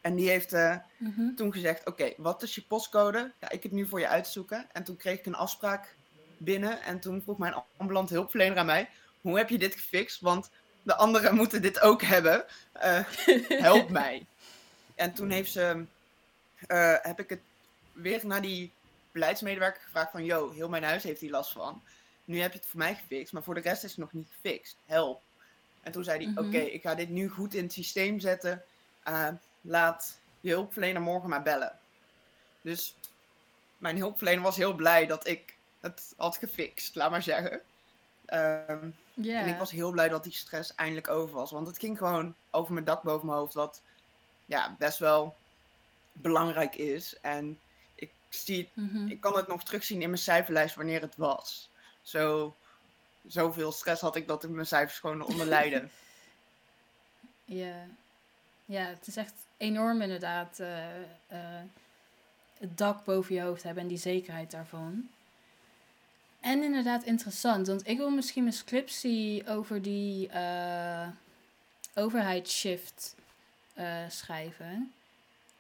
[0.01, 1.33] En die heeft eh, Mhm.
[1.35, 3.31] toen gezegd: Oké, wat is je postcode?
[3.39, 4.65] Ga ik het nu voor je uitzoeken.
[4.71, 5.95] En toen kreeg ik een afspraak
[6.37, 6.81] binnen.
[6.81, 8.89] En toen vroeg mijn ambulant hulpverlener aan mij:
[9.21, 10.21] Hoe heb je dit gefixt?
[10.21, 10.49] Want
[10.83, 12.45] de anderen moeten dit ook hebben.
[12.71, 12.99] Eh,
[13.47, 14.25] help mij.
[14.95, 15.85] En toen heeft ze,
[16.67, 17.41] eh, heb ik het
[17.93, 18.71] weer naar die
[19.11, 21.81] beleidsmedewerker gevraagd van, yo, heel mijn huis heeft hier last van.
[22.25, 24.27] Nu heb je het voor mij gefixt, maar voor de rest is het nog niet
[24.31, 24.77] gefixt.
[24.85, 25.21] Help.
[25.81, 26.45] En toen zei hij, Mhm.
[26.45, 28.63] oké, ik ga dit nu goed in het systeem zetten.
[29.03, 29.27] Eh,
[29.61, 31.79] laat je hulpverlener morgen maar bellen.
[32.61, 32.95] Dus
[33.77, 37.61] mijn hulpverlener was heel blij dat ik het had gefixt, laat maar zeggen.
[38.25, 38.89] Ehm,
[39.39, 41.51] en ik was heel blij dat die stress eindelijk over was.
[41.51, 43.53] Want het ging gewoon over mijn dak boven mijn hoofd.
[43.53, 43.81] Wat
[44.45, 45.35] ja, best wel
[46.11, 47.19] belangrijk is.
[47.21, 47.59] En
[47.95, 49.07] ik, zie, Mhm.
[49.07, 51.69] ik kan het nog terugzien in mijn cijferlijst wanneer het was.
[52.05, 52.55] Zo,
[53.27, 55.91] zoveel stress had ik dat ik mijn cijfers gewoon onder lijden.
[57.47, 57.87] Ja.
[58.65, 61.63] ja, het is echt enorm inderdaad eh, eh,
[62.57, 65.09] het dak boven je hoofd hebben en die zekerheid daarvan.
[66.39, 71.07] En inderdaad interessant, want ik wil misschien mijn scriptie over die eh
[71.93, 73.15] overheidsshift
[74.09, 74.93] schrijven.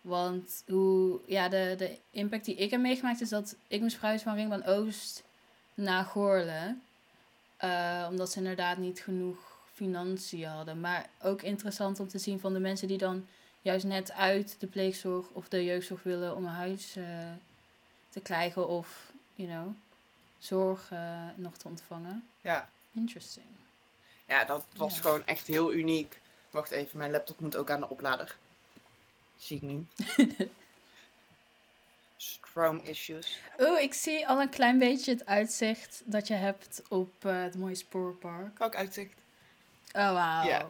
[0.01, 4.27] Want hoe, ja, de, de impact die ik heb meegemaakt is dat ik moest verhuizen
[4.27, 5.23] van Ringbaan Oost
[5.75, 6.81] naar Goorlen.
[7.57, 9.37] Eh, omdat ze inderdaad niet genoeg
[9.73, 10.79] financiën hadden.
[10.79, 13.27] Maar ook interessant om te zien van de mensen die dan
[13.61, 17.05] juist net uit de pleegzorg of de jeugdzorg willen om een huis eh,
[18.09, 19.67] te krijgen of, you know,
[20.37, 22.27] zorg eh, nog te ontvangen.
[22.41, 22.69] ja.
[22.93, 23.45] Interesting.
[24.25, 25.01] ja, dat was Ja.
[25.01, 26.19] gewoon echt heel uniek.
[26.49, 28.35] Wacht even, mijn laptop moet ook aan de oplader.
[29.37, 29.85] Zie ik nu.
[32.55, 33.39] Chrome issues.
[33.57, 37.55] Oh, ik zie al een klein beetje het uitzicht dat je hebt op eh, het
[37.57, 38.59] mooie spoorpark.
[38.59, 39.13] Ik uitzicht?
[39.93, 40.47] Oh, wauw.
[40.47, 40.69] Ja.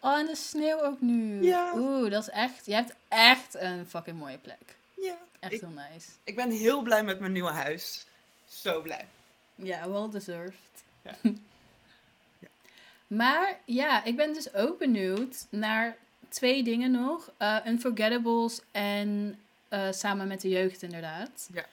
[0.00, 1.42] Oh, en de sneeuw ook nu.
[1.42, 1.72] Ja.
[1.74, 2.66] Oeh, dat is echt...
[2.66, 4.76] Je hebt echt een fucking mooie plek.
[4.94, 5.16] Ja.
[5.40, 6.08] Echt Ik- heel nice.
[6.24, 8.06] Ik ben heel blij met mijn nieuwe huis.
[8.48, 9.06] Zo blij.
[9.54, 10.54] Ja, well deserved.
[11.02, 11.14] Ja.
[13.06, 15.96] Maar ja, ik ben dus ook benieuwd naar
[16.28, 17.30] twee dingen nog.
[17.38, 19.38] Uh, Unforgettables en
[19.70, 21.48] uh, samen met de jeugd inderdaad.
[21.52, 21.64] Ja.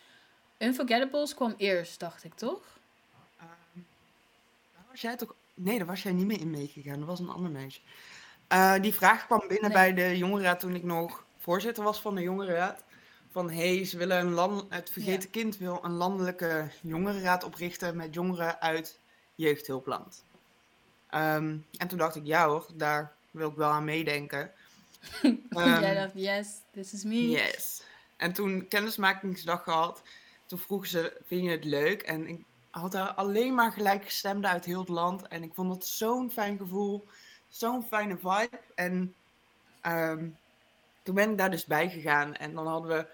[0.57, 2.79] Unforgettables kwam eerst, dacht ik, toch?
[3.75, 3.85] Um,
[4.89, 5.35] was jij toch...
[5.53, 6.99] Nee, daar was jij niet mee in meegegaan.
[6.99, 7.79] Dat was een ander meisje.
[8.53, 12.21] Uh, die vraag kwam binnen bij de jongerenraad toen ik nog voorzitter was van de
[12.21, 12.83] jongerenraad.
[13.31, 14.65] Van, hey, ze willen een land...
[14.69, 18.99] Het Vergeten Kind wil een landelijke jongerenraad oprichten met jongeren uit
[19.35, 20.23] jeugdhulpland.
[21.11, 24.51] Um, en toen dacht ik, ja hoor, daar wil ik wel aan meedenken.
[25.49, 27.29] Jij dacht, yes, this is me.
[27.29, 27.83] Yes.
[28.17, 30.01] En toen kennismakingsdag gehad,
[30.45, 32.01] toen vroegen ze, vind je het leuk?
[32.01, 35.27] En ik had daar alleen maar gelijkgestemden uit heel het land.
[35.27, 37.07] En ik vond het zo'n fijn gevoel,
[37.47, 38.59] zo'n fijne vibe.
[38.75, 39.15] En
[39.87, 40.37] um,
[41.03, 42.35] toen ben ik daar dus bij gegaan.
[42.35, 43.07] En dan hadden we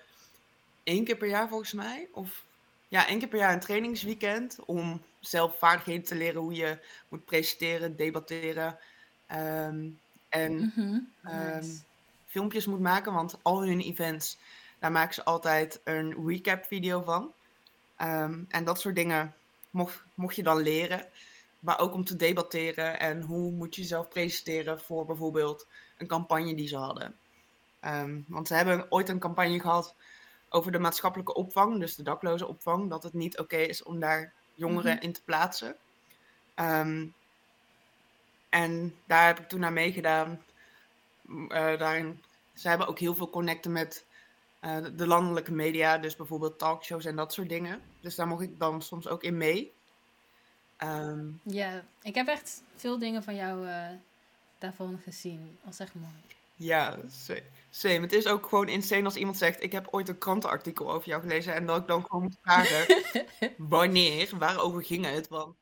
[0.83, 2.45] één keer per jaar volgens mij, of
[2.87, 6.79] ja, één keer per jaar een trainingsweekend om zelf vaardigheden te leren hoe je
[7.09, 8.77] moet presenteren, debatteren.
[9.31, 9.99] Um,
[10.33, 11.11] en mm
[12.25, 14.37] filmpjes moet maken, want al hun events,
[14.79, 17.33] daar maken ze altijd een recap video van.
[18.01, 19.33] Um, en dat soort dingen
[19.69, 21.05] mocht, mocht je dan leren.
[21.59, 25.67] Maar ook om te debatteren en hoe moet je jezelf presenteren voor bijvoorbeeld
[25.97, 27.15] een campagne die ze hadden.
[27.81, 29.95] Um, want ze hebben ooit een campagne gehad
[30.49, 34.33] over de maatschappelijke opvang, dus de dakloze opvang, dat het niet oké is om daar
[34.53, 35.07] jongeren mm-hmm.
[35.07, 35.75] in te plaatsen.
[36.55, 37.13] Um,
[38.53, 40.43] en daar heb ik toen naar meegedaan.
[41.27, 41.47] Uh,
[41.77, 42.23] daarin,
[42.53, 44.05] ze hebben ook heel veel connecten met
[44.61, 47.81] uh, de landelijke media, dus bijvoorbeeld talkshows en dat soort dingen.
[47.99, 49.73] Dus daar mocht ik dan soms ook in mee.
[50.83, 53.87] Um, ja, ik heb echt veel dingen van jou uh,
[54.57, 55.57] daarvan gezien.
[55.63, 56.13] Dat is echt mooi.
[56.55, 56.97] Ja,
[57.69, 57.99] same.
[57.99, 61.21] Het is ook gewoon insane als iemand zegt: Ik heb ooit een krantenartikel over jou
[61.21, 61.53] gelezen.
[61.53, 63.03] En dat ik dan gewoon moet vragen:
[63.77, 64.37] Wanneer?
[64.37, 65.27] Waarover ging het?
[65.27, 65.55] Want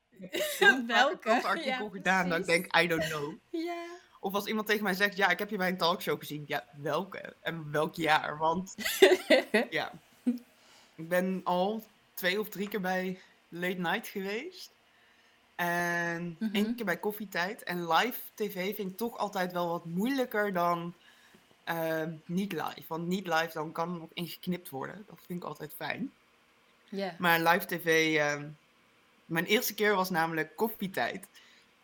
[0.88, 1.18] Welke?
[1.20, 3.34] krantenartikel ja, gedaan dat ik denk: I don't know.
[3.66, 3.86] Ja.
[4.20, 6.44] Of als iemand tegen mij zegt: Ja, ik heb je bij een talkshow gezien.
[6.48, 7.36] Ja, welke?
[7.42, 8.38] En welk jaar?
[8.38, 8.76] Want
[9.70, 9.92] ja,
[10.96, 13.20] ik ben al twee of drie keer bij
[13.50, 14.72] Late Night geweest.
[15.56, 16.54] En mm -hmm.
[16.54, 17.64] één keer bij koffietijd.
[17.64, 20.94] En live tv vind ik toch altijd wel wat moeilijker dan
[21.66, 22.84] uh, niet live.
[22.88, 25.04] Want niet live, dan kan er nog ingeknipt worden.
[25.08, 26.12] Dat vind ik altijd fijn.
[26.90, 27.18] Yeah.
[27.20, 28.16] Maar live tv...
[28.16, 28.48] Uh,
[29.32, 31.28] mijn eerste keer was namelijk koffietijd.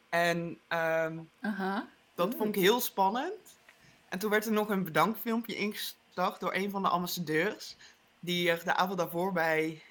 [0.10, 0.38] En
[0.70, 1.80] um, -huh.
[2.16, 3.60] dat vond ik heel spannend.
[4.10, 7.76] En toen werd er nog een bedankfilmpje ingestart door een van de ambassadeurs.
[8.20, 9.82] Die er de avond daarvoor bij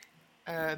[0.49, 0.73] uh,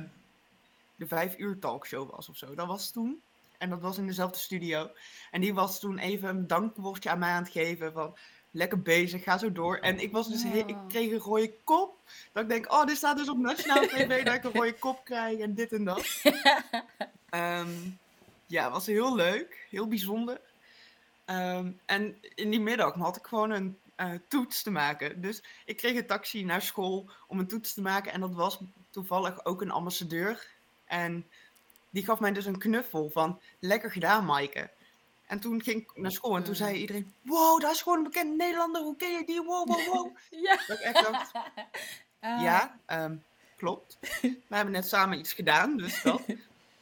[0.97, 2.55] de vijf uur talkshow was of zo.
[2.55, 3.22] Dat was toen.
[3.59, 4.91] En dat was in dezelfde studio.
[5.31, 8.16] En die was toen even een dankwoordje aan mij aan het geven van
[8.51, 9.76] lekker bezig, ga zo door.
[9.76, 10.55] En ik was dus oh.
[10.55, 11.96] ik kreeg een rode kop.
[12.32, 15.05] Dat ik denk, oh, dit staat dus op Nationale TV dat ik een rode kop
[15.05, 16.22] krijg en dit en dat.
[17.30, 17.99] um,
[18.46, 20.40] ja, was heel leuk, heel bijzonder.
[21.26, 25.20] Um, en in die middag had ik gewoon een uh, toets te maken.
[25.20, 28.12] Dus ik kreeg een taxi naar school om een toets te maken.
[28.12, 30.46] En dat was toevallig ook een ambassadeur.
[30.84, 31.26] En
[31.90, 34.70] die gaf mij dus een knuffel van lekker gedaan, Maaike.
[35.29, 38.05] En toen ging ik naar school en toen zei iedereen: Wow, dat is gewoon een
[38.05, 38.83] bekende Nederlander.
[38.83, 39.43] Hoe ken je die?
[39.43, 40.16] Wow, wow, wow.
[40.47, 40.59] ja.
[40.66, 42.43] Dat ik echt dacht: uh.
[42.43, 43.24] Ja, um,
[43.57, 43.99] klopt.
[44.20, 46.22] We hebben net samen iets gedaan, dus dat.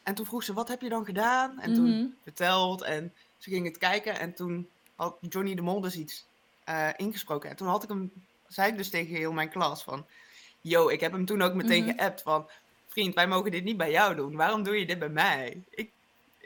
[0.02, 1.60] En toen vroeg ze: Wat heb je dan gedaan?
[1.60, 2.16] En toen mm -hmm.
[2.22, 2.82] verteld.
[2.82, 4.18] En ze ging het kijken.
[4.18, 6.26] En toen had Johnny de Mol dus iets
[6.68, 7.50] uh, ingesproken.
[7.50, 8.12] En toen had ik hem,
[8.46, 10.06] zei ik dus tegen heel mijn klas: van,
[10.60, 11.98] Yo, ik heb hem toen ook meteen mm -hmm.
[11.98, 12.48] geappt van
[12.86, 14.36] vriend, wij mogen dit niet bij jou doen.
[14.36, 15.62] Waarom doe je dit bij mij?
[15.70, 15.90] Ik,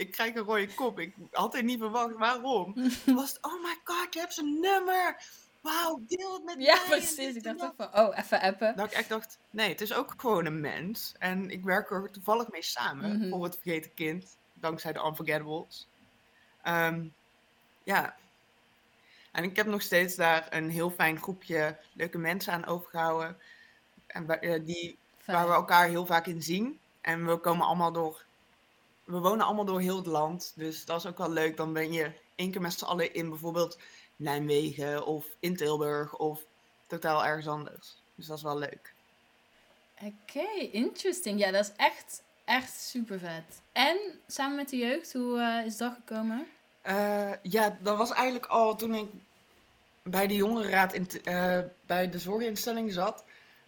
[0.01, 0.99] ik krijg een rode kop.
[0.99, 2.15] Ik had het niet verwacht.
[2.15, 2.75] Waarom?
[3.05, 5.23] Toen was het, oh my god, je hebt zijn nummer.
[5.61, 6.75] Wauw, deel het met ja, mij.
[6.75, 7.35] Ja, precies.
[7.35, 8.77] Ik dacht ook van, oh, even appen.
[8.77, 11.15] Dat ik echt dacht, nee, het is ook gewoon een mens.
[11.19, 13.31] En ik werk er toevallig mee samen mm -hmm.
[13.31, 14.37] voor het vergeten kind.
[14.53, 15.89] Dankzij de Unforgettables.
[16.69, 17.15] Um,
[17.83, 18.17] ja.
[19.33, 23.37] En ik heb nog steeds daar een heel fijn groepje leuke mensen aan overgehouden.
[24.07, 26.79] En uh, die Waar we elkaar heel vaak in zien.
[27.01, 28.25] En we komen allemaal door.
[29.11, 30.53] We wonen allemaal door heel het land.
[30.57, 31.57] Dus dat is ook wel leuk.
[31.57, 33.79] Dan ben je één keer met z'n allen in bijvoorbeeld
[34.17, 36.45] Nijmegen of in Tilburg of
[36.87, 38.03] totaal ergens anders.
[38.15, 38.95] Dus dat is wel leuk.
[39.95, 41.39] Oké, okay, interesting.
[41.39, 43.63] Ja, dat is echt, echt super vet.
[43.73, 46.47] En samen met de jeugd, hoe uh, is dat gekomen?
[46.87, 49.09] Uh, ja, dat was eigenlijk al toen ik
[50.03, 53.25] bij de jongerenraad in uh, bij de zorginstelling zat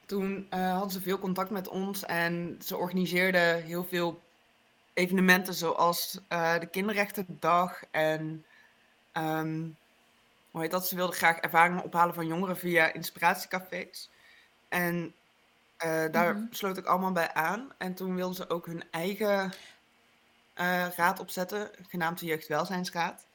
[0.07, 4.21] toen hadden ze veel contact met ons en ze organiseerden heel veel
[4.95, 8.45] evenementen zoals uh, de Kinderrechtendag en
[9.13, 9.77] um,
[10.51, 10.89] hoe heet dat?
[10.89, 14.11] Ze wilden graag ervaringen ophalen van jongeren via inspiratiecafés.
[14.69, 15.15] En
[15.85, 16.49] uh, daar -hmm.
[16.51, 17.73] sloot ik allemaal bij aan.
[17.79, 19.53] En toen wilden ze ook hun eigen
[20.97, 23.27] raad opzetten, genaamd de Jeugdwelzijnsraad.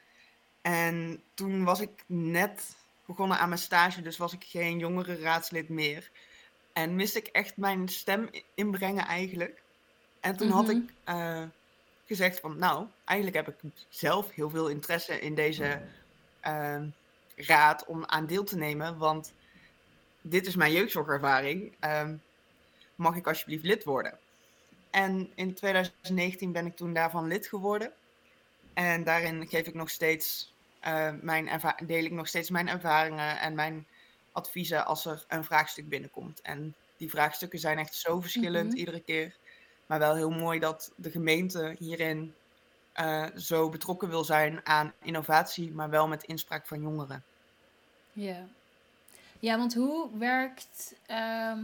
[0.61, 5.69] En toen was ik net begonnen aan mijn stage, dus was ik geen jongere raadslid
[5.69, 6.11] meer.
[6.73, 9.61] En miste ik echt mijn stem inbrengen eigenlijk.
[10.19, 10.77] En toen had Mhm.
[10.77, 11.43] ik eh,
[12.05, 15.83] gezegd van, nou, eigenlijk heb ik zelf heel veel interesse in deze
[16.39, 16.89] ehm,
[17.35, 19.35] raad om aan deel te nemen, want
[20.21, 21.77] dit is mijn jeugdzorgervaring.
[21.79, 22.17] Ehm,
[22.95, 24.21] mag ik alsjeblieft lid worden?
[24.89, 27.93] En in 2019 ben ik toen daarvan lid geworden.
[28.73, 33.55] En daarin geef ik nog steeds, eh, mijn deel ik nog steeds mijn ervaringen en
[33.55, 33.87] mijn
[34.31, 36.41] adviezen als er een vraagstuk binnenkomt.
[36.41, 38.77] En die vraagstukken zijn echt zo verschillend Mhm.
[38.77, 39.37] iedere keer.
[39.87, 42.33] Maar wel heel mooi dat de gemeente hierin
[42.93, 47.23] eh, zo betrokken wil zijn aan innovatie, maar wel met inspraak van jongeren.
[48.13, 48.47] Ja.
[49.39, 51.59] Ja, want hoe werkt, ehm,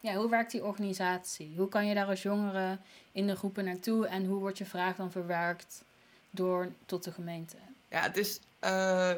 [0.00, 1.54] ja, hoe werkt die organisatie?
[1.56, 2.78] Hoe kan je daar als jongere
[3.12, 5.84] in de groepen naartoe en hoe wordt je vraag dan verwerkt
[6.30, 7.56] door tot de gemeente?
[7.88, 9.14] Ja, het is eh,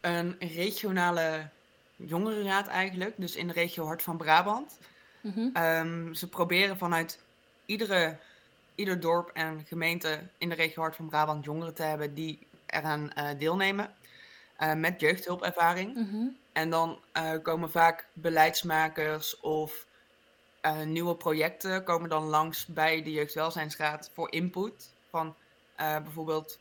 [0.00, 1.48] een regionale
[1.96, 4.78] jongerenraad eigenlijk, dus in de regio Hart van Brabant.
[5.20, 5.48] Mhm.
[5.52, 7.18] Ehm, ze proberen vanuit
[7.70, 8.16] iedere,
[8.74, 13.12] ieder dorp en gemeente in de regio Hart van Brabant jongeren te hebben die eraan
[13.12, 13.94] eh, deelnemen.
[14.56, 15.94] eh, met jeugdhulpervaring.
[15.94, 16.26] Mhm.
[16.52, 19.86] En dan eh, komen vaak beleidsmakers of
[20.84, 24.90] nieuwe projecten komen dan langs bij de Jeugdwelzijnsraad voor input.
[25.10, 25.34] Van
[25.76, 26.58] bijvoorbeeld,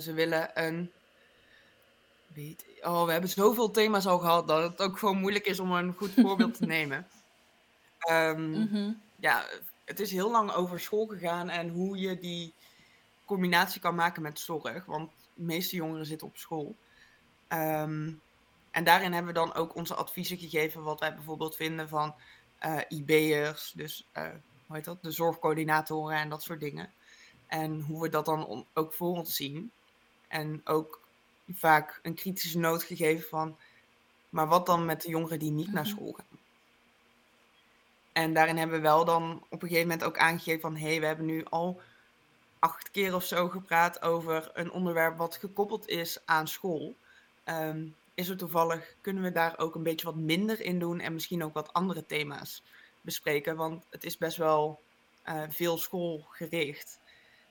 [0.00, 0.92] ze willen een.
[2.82, 5.94] Oh, we hebben zoveel thema's al gehad dat het ook gewoon moeilijk is om een
[5.96, 7.06] goed voorbeeld te nemen.
[7.98, 8.92] Ehm, Mhm.
[9.16, 9.44] ja,
[9.88, 12.54] het is heel lang over school gegaan en hoe je die
[13.24, 14.84] combinatie kan maken met zorg.
[14.84, 16.76] Want de meeste jongeren zitten op school.
[17.48, 18.12] Ehm,
[18.70, 22.14] en daarin hebben we dan ook onze adviezen gegeven, wat wij bijvoorbeeld vinden van
[22.58, 24.28] eh IB'ers, dus eh,
[24.66, 26.92] hoe heet dat, de zorgcoördinatoren en dat soort dingen.
[27.46, 29.70] En hoe we dat dan ook voor ons zien.
[30.28, 31.00] En ook
[31.52, 33.56] vaak een kritische noot gegeven van,
[34.30, 35.92] maar wat dan met de jongeren die niet naar Mhm.
[35.92, 36.37] school gaan?
[38.18, 40.76] En daarin hebben we wel dan op een gegeven moment ook aangegeven van...
[40.76, 41.80] hé, hey, we hebben nu al
[42.58, 46.96] acht keer of zo gepraat over een onderwerp wat gekoppeld is aan school.
[47.44, 51.00] Ehm, is er toevallig, kunnen we daar ook een beetje wat minder in doen...
[51.00, 52.62] en misschien ook wat andere thema's
[53.00, 53.56] bespreken?
[53.56, 54.80] Want het is best wel
[55.22, 57.00] eh, veel schoolgericht.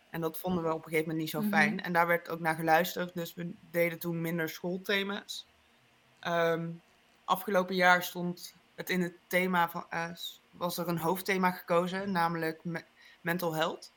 [0.09, 1.49] En dat vonden we op een gegeven moment niet zo Mhm.
[1.49, 1.81] fijn.
[1.83, 5.47] En daar werd ook naar geluisterd, dus we deden toen minder schoolthema's.
[6.19, 6.69] Ehm,
[7.25, 12.63] afgelopen jaar stond het in het thema van, s- was er een hoofdthema gekozen, namelijk
[12.63, 12.85] me-
[13.21, 13.91] mental health.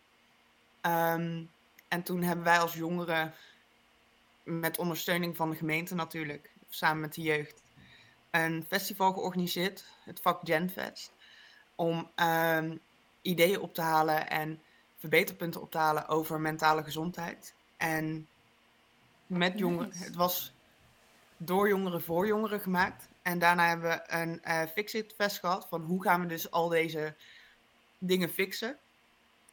[0.80, 1.44] Ehm,
[1.88, 3.34] en toen hebben wij als jongeren,
[4.42, 7.62] met ondersteuning van de gemeente natuurlijk, samen met de jeugd,
[8.30, 11.12] een festival georganiseerd, het vak Genfest,
[11.74, 12.76] om ehm,
[13.22, 14.62] ideeën op te halen en
[14.96, 17.54] verbeterpunten op te halen over mentale gezondheid.
[17.76, 18.28] En
[19.26, 20.54] met jongeren, het was
[21.42, 23.08] door jongeren voor jongeren gemaakt.
[23.22, 25.66] En daarna hebben we een eh Fix-It Fest gehad.
[25.68, 27.14] Van hoe gaan we dus al deze
[27.98, 28.78] dingen fixen.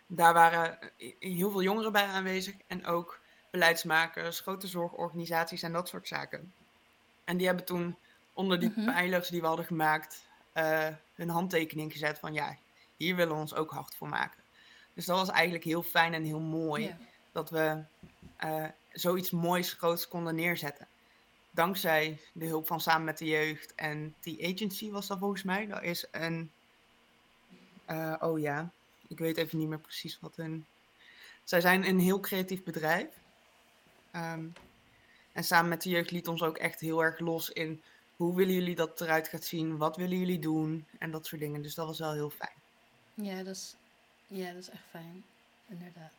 [0.07, 0.77] Daar waren
[1.19, 2.55] heel veel jongeren bij aanwezig.
[2.67, 3.19] En ook
[3.51, 6.53] beleidsmakers, grote zorgorganisaties en dat soort zaken.
[7.23, 7.97] En die hebben toen
[8.33, 8.85] onder die Mhm.
[8.85, 10.25] pijlers die we hadden gemaakt...
[10.53, 12.57] eh, hun handtekening gezet van ja,
[12.97, 14.43] hier willen we ons ook hard voor maken.
[14.93, 16.95] Dus dat was eigenlijk heel fijn en heel mooi
[17.31, 17.83] dat we
[18.37, 20.87] eh, zoiets moois, groots konden neerzetten.
[21.57, 25.67] Dankzij de hulp van Samen met de Jeugd en die agency was dat volgens mij.
[25.67, 26.51] Dat is een,
[27.85, 28.71] eh, oh ja,
[29.07, 30.65] ik weet even niet meer precies wat hun...
[31.43, 33.07] Zij zijn een heel creatief bedrijf.
[34.11, 34.45] Ehm,
[35.31, 37.81] en Samen met de Jeugd liet ons ook echt heel erg los in...
[38.15, 39.77] Hoe willen jullie dat eruit gaat zien?
[39.77, 40.85] Wat willen jullie doen?
[40.99, 41.61] En dat soort dingen.
[41.61, 42.57] Dus dat was wel heel fijn.
[43.13, 43.75] Ja, dat is,
[44.27, 45.23] ja, dat is echt fijn.
[45.67, 46.13] Inderdaad.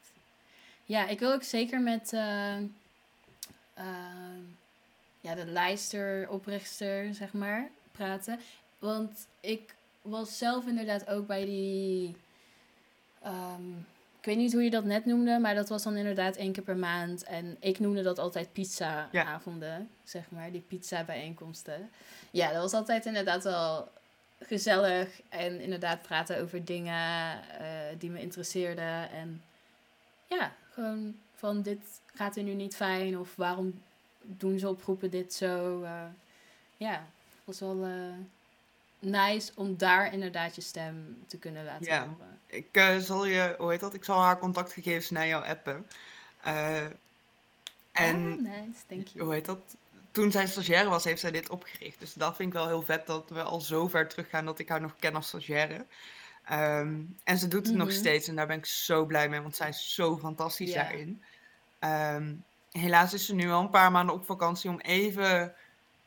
[0.84, 2.56] Ja, ik wil ook zeker met eh,
[3.74, 4.42] ehm,
[5.28, 8.40] ja, de lijster, oprichter, zeg maar, praten.
[8.78, 12.16] Want ik was zelf inderdaad ook bij die...
[13.22, 13.70] ehm,
[14.18, 16.62] ik weet niet hoe je dat net noemde, maar dat was dan inderdaad één keer
[16.62, 17.24] per maand.
[17.24, 21.90] En ik noemde dat altijd pizza-avonden, zeg maar, die pizza-bijeenkomsten.
[22.30, 23.88] Ja, dat was altijd inderdaad wel
[24.40, 27.68] gezellig en inderdaad praten over dingen eh,
[27.98, 29.10] die me interesseerden.
[29.10, 29.42] En
[30.26, 33.82] ja, gewoon van dit gaat er nu niet fijn of waarom
[34.36, 35.82] doen ze op groepen dit zo.
[35.82, 36.02] eh.
[36.76, 37.92] ja, het was wel eh,
[38.98, 42.00] nice om daar inderdaad je stem te kunnen laten Ja.
[42.08, 42.38] horen.
[42.46, 43.94] Ik eh, zal je, hoe heet dat?
[43.94, 45.86] Ik zal haar contactgegevens naar jou appen.
[47.92, 49.24] En ah, nice, thank you.
[49.24, 49.76] hoe heet dat?
[50.10, 52.00] Toen zij stagiaire was, heeft zij dit opgericht.
[52.00, 54.68] Dus dat vind ik wel heel vet dat we al zo ver teruggaan dat ik
[54.68, 55.86] haar nog ken als stagiaire.
[56.44, 57.96] Ehm, en ze doet het nog Mhm.
[57.96, 61.22] steeds en daar ben ik zo blij mee, want zij is zo fantastisch daarin.
[61.78, 62.34] Ehm,
[62.78, 65.54] helaas is ze nu al een paar maanden op vakantie om even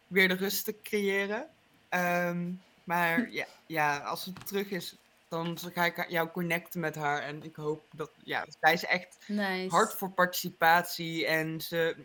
[0.08, 1.48] weer de rust te creëren.
[1.90, 2.52] Ehm,
[2.84, 4.96] maar ja, ja, als het terug is,
[5.28, 7.22] dan ga ik jou connecten met haar.
[7.22, 9.70] En ik hoop dat, ja, zij is echt Nice.
[9.76, 11.26] hard voor participatie.
[11.28, 11.96] En ze,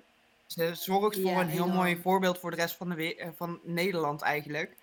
[0.46, 1.76] ze zorgt voor Ja, een heel enorm.
[1.76, 4.76] mooi voorbeeld voor de rest van, de van Nederland eigenlijk.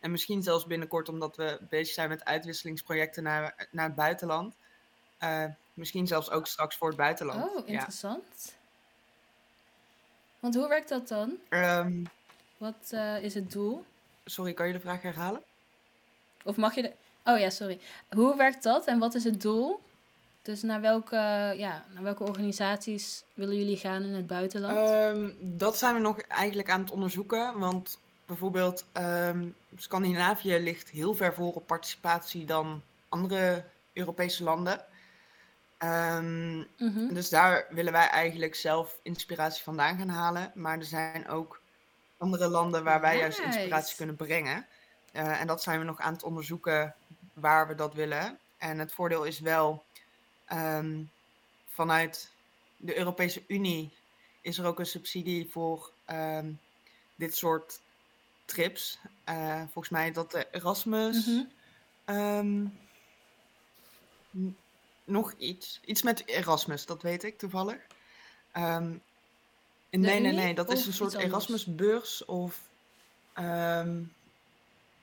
[0.00, 4.54] En misschien zelfs binnenkort, omdat we bezig zijn met uitwisselingsprojecten naar, naar het buitenland.
[5.18, 5.44] Eh,
[5.74, 7.56] misschien zelfs ook straks voor het buitenland.
[7.56, 7.86] Oh, ja.
[10.40, 11.36] Want hoe werkt dat dan?
[11.48, 12.04] Ehm,
[12.56, 13.84] Wat eh, is het doel?
[14.24, 15.42] sorry, kan je de vraag herhalen?
[16.44, 16.92] Of mag je de...
[17.24, 17.80] Oh ja, sorry.
[18.10, 19.80] Hoe werkt dat en wat is het doel?
[20.42, 21.16] Dus naar welke,
[21.56, 24.76] ja, naar welke organisaties willen jullie gaan in het buitenland?
[24.76, 27.58] Ehm, dat zijn we nog eigenlijk aan het onderzoeken.
[27.58, 34.84] Want bijvoorbeeld ehm, Scandinavië ligt heel ver voor op participatie dan andere Europese landen.
[35.78, 37.14] Ehm, Mhm.
[37.14, 40.52] dus daar willen wij eigenlijk zelf inspiratie vandaan gaan halen.
[40.54, 41.60] Maar er zijn ook
[42.16, 44.66] andere landen waar wij juist inspiratie kunnen brengen.
[45.12, 46.94] Eh, en dat zijn we nog aan het onderzoeken
[47.32, 48.38] waar we dat willen.
[48.58, 49.84] En het voordeel is wel,
[50.44, 51.02] ehm,
[51.66, 52.30] vanuit
[52.76, 53.92] de Europese Unie
[54.40, 56.50] is er ook een subsidie voor ehm,
[57.14, 57.80] dit soort
[58.44, 58.98] trips.
[59.24, 61.26] Eh, volgens mij dat de Erasmus.
[64.36, 64.56] N-
[65.08, 65.80] nog iets.
[65.84, 67.78] Iets met Erasmus, dat weet ik toevallig.
[68.52, 68.90] Ehm,
[69.90, 70.54] nee, nee, nee.
[70.54, 71.14] Dat is een soort?
[71.14, 72.60] Erasmusbeurs of
[73.32, 74.02] ehm,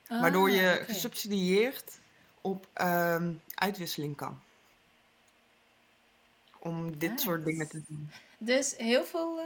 [0.08, 0.92] waardoor Ah, je oké.
[0.92, 1.98] gesubsidieerd
[2.40, 4.40] op ehm, uitwisseling kan.
[6.58, 8.10] Om dit soort dingen te doen.
[8.38, 9.44] Dus heel veel, eh,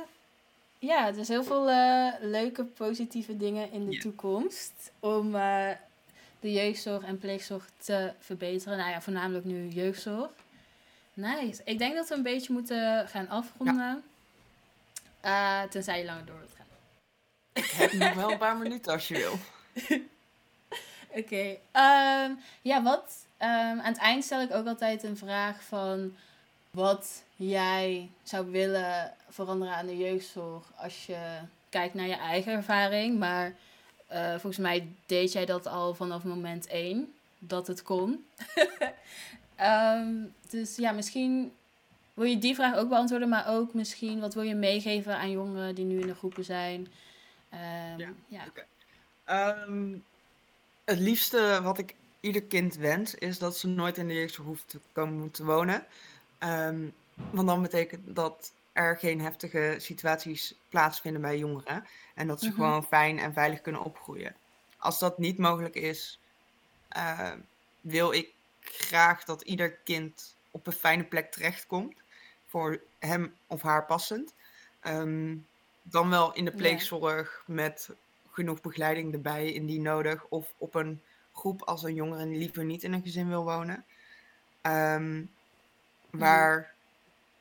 [0.79, 5.71] ja, dus heel veel eh, leuke positieve dingen in de toekomst om eh,
[6.41, 8.79] de jeugdzorg en pleegzorg te verbeteren.
[8.79, 10.31] Nou ja, voornamelijk nu jeugdzorg.
[11.21, 11.63] Nice.
[11.65, 14.03] Ik denk dat we een beetje moeten gaan afronden.
[15.21, 16.67] Eh, tenzij je langer door wilt gaan.
[17.53, 19.39] Ik heb nog wel een paar minuten als je wil.
[21.21, 21.57] Oké.
[21.73, 23.27] ehm, ja, wat?
[23.37, 26.17] ehm, aan het eind stel ik ook altijd een vraag van
[26.71, 33.19] wat jij zou willen veranderen aan de jeugdzorg als je kijkt naar je eigen ervaring.
[33.19, 33.55] Maar
[34.07, 38.27] eh, volgens mij deed jij dat al vanaf moment één dat het kon.
[39.61, 40.15] Ehm,
[40.49, 41.53] dus ja, misschien
[42.15, 45.75] wil je die vraag ook beantwoorden, maar ook misschien wat wil je meegeven aan jongeren
[45.75, 46.89] die nu in de groepen zijn.
[47.49, 48.13] Ehm, Ja.
[48.29, 48.45] ja.
[49.25, 49.97] Ehm,
[50.85, 54.69] het liefste wat ik ieder kind wens, is dat ze nooit in de jeugdzorg hoeft
[54.69, 55.87] te komen te wonen.
[57.31, 61.85] Want dan betekent dat er geen heftige situaties plaatsvinden bij jongeren.
[62.15, 62.55] En dat ze Mhm.
[62.55, 64.35] gewoon fijn en veilig kunnen opgroeien.
[64.79, 66.19] Als dat niet mogelijk is,
[66.89, 67.33] eh,
[67.81, 68.33] wil ik
[68.73, 72.03] graag dat ieder kind op een fijne plek terechtkomt.
[72.47, 74.35] Voor hem of haar passend.
[74.81, 75.37] Ehm,
[75.83, 76.57] dan wel in de Ja.
[76.57, 77.91] pleegzorg met
[78.31, 80.27] genoeg begeleiding erbij indien nodig.
[80.29, 81.03] Of op een
[81.33, 83.87] groep als een jongere liever niet in een gezin wil wonen.
[84.63, 85.25] Ehm,
[86.11, 86.75] waar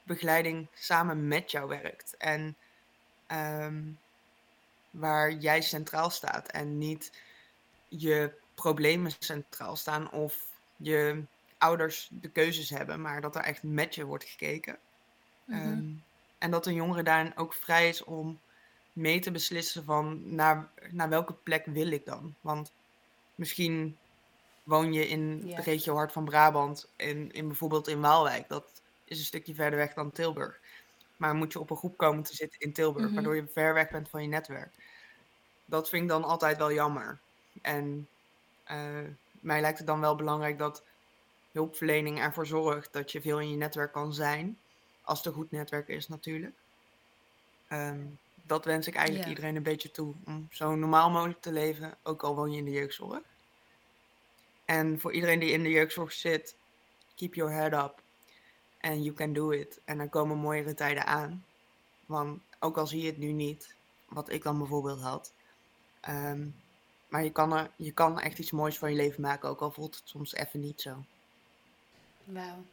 [0.03, 2.17] begeleiding samen met jou werkt.
[2.17, 2.57] En
[3.27, 3.84] ehm,
[4.89, 6.47] waar jij centraal staat.
[6.51, 7.11] En niet
[7.88, 10.48] je problemen centraal staan of
[10.80, 11.27] je
[11.57, 13.01] ouders de keuzes hebben.
[13.01, 14.80] Maar dat er echt met je wordt gekeken.
[15.45, 15.59] Mhm.
[15.59, 15.93] Ehm,
[16.38, 18.41] en dat een jongere daarin ook vrij is om
[18.93, 22.38] mee te beslissen van naar, naar welke plek wil ik dan.
[22.41, 22.73] Want
[23.36, 23.99] misschien
[24.63, 28.49] woon je in de regio Hart van Brabant, in, in bijvoorbeeld in Waalwijk.
[28.49, 30.61] Dat is een stukje verder weg dan Tilburg.
[31.17, 33.13] Maar moet je op een groep komen te zitten in Tilburg, Mhm.
[33.13, 34.75] waardoor je ver weg bent van je netwerk.
[35.65, 37.23] Dat vind ik dan altijd wel jammer.
[37.61, 38.09] En
[38.63, 39.07] eh,
[39.41, 40.85] mij lijkt het dan wel belangrijk dat
[41.51, 44.61] hulpverlening ervoor zorgt dat je veel in je netwerk kan zijn.
[45.01, 46.63] Als het een goed netwerk is natuurlijk.
[47.67, 49.29] Ehm, dat wens ik eigenlijk Ja.
[49.29, 50.15] iedereen een beetje toe.
[50.25, 53.23] Om zo normaal mogelijk te leven, ook al woon je in de jeugdzorg.
[54.65, 56.57] En voor iedereen die in de jeugdzorg zit,
[57.15, 58.03] keep your head up.
[58.79, 59.81] And you can do it.
[59.85, 61.45] En er komen mooiere tijden aan.
[62.05, 65.33] Want ook al zie je het nu niet, wat ik dan bijvoorbeeld had.
[65.99, 66.49] ehm,
[67.10, 69.72] maar je kan, er, je kan echt iets moois van je leven maken, ook al
[69.72, 71.03] voelt het soms even niet zo.
[72.24, 72.64] Wauw,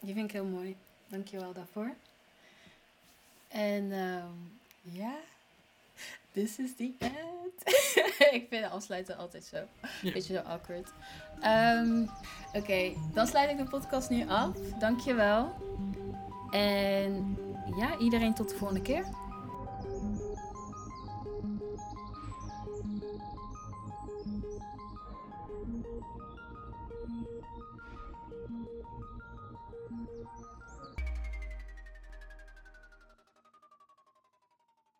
[0.00, 0.76] die vind ik heel mooi.
[1.06, 1.94] Dankjewel daarvoor.
[3.48, 4.32] En ehm,
[4.82, 5.14] ja,
[6.32, 7.76] this is the end.
[8.38, 9.56] ik vind afsluiten altijd zo.
[10.02, 10.12] Ja.
[10.12, 10.92] Beetje zo awkward.
[11.40, 12.06] Ehm,
[12.52, 14.56] Oké, dan sluit ik de podcast nu af.
[14.78, 15.54] Dankjewel.
[16.50, 17.38] En
[17.76, 19.06] ja, iedereen tot de volgende keer.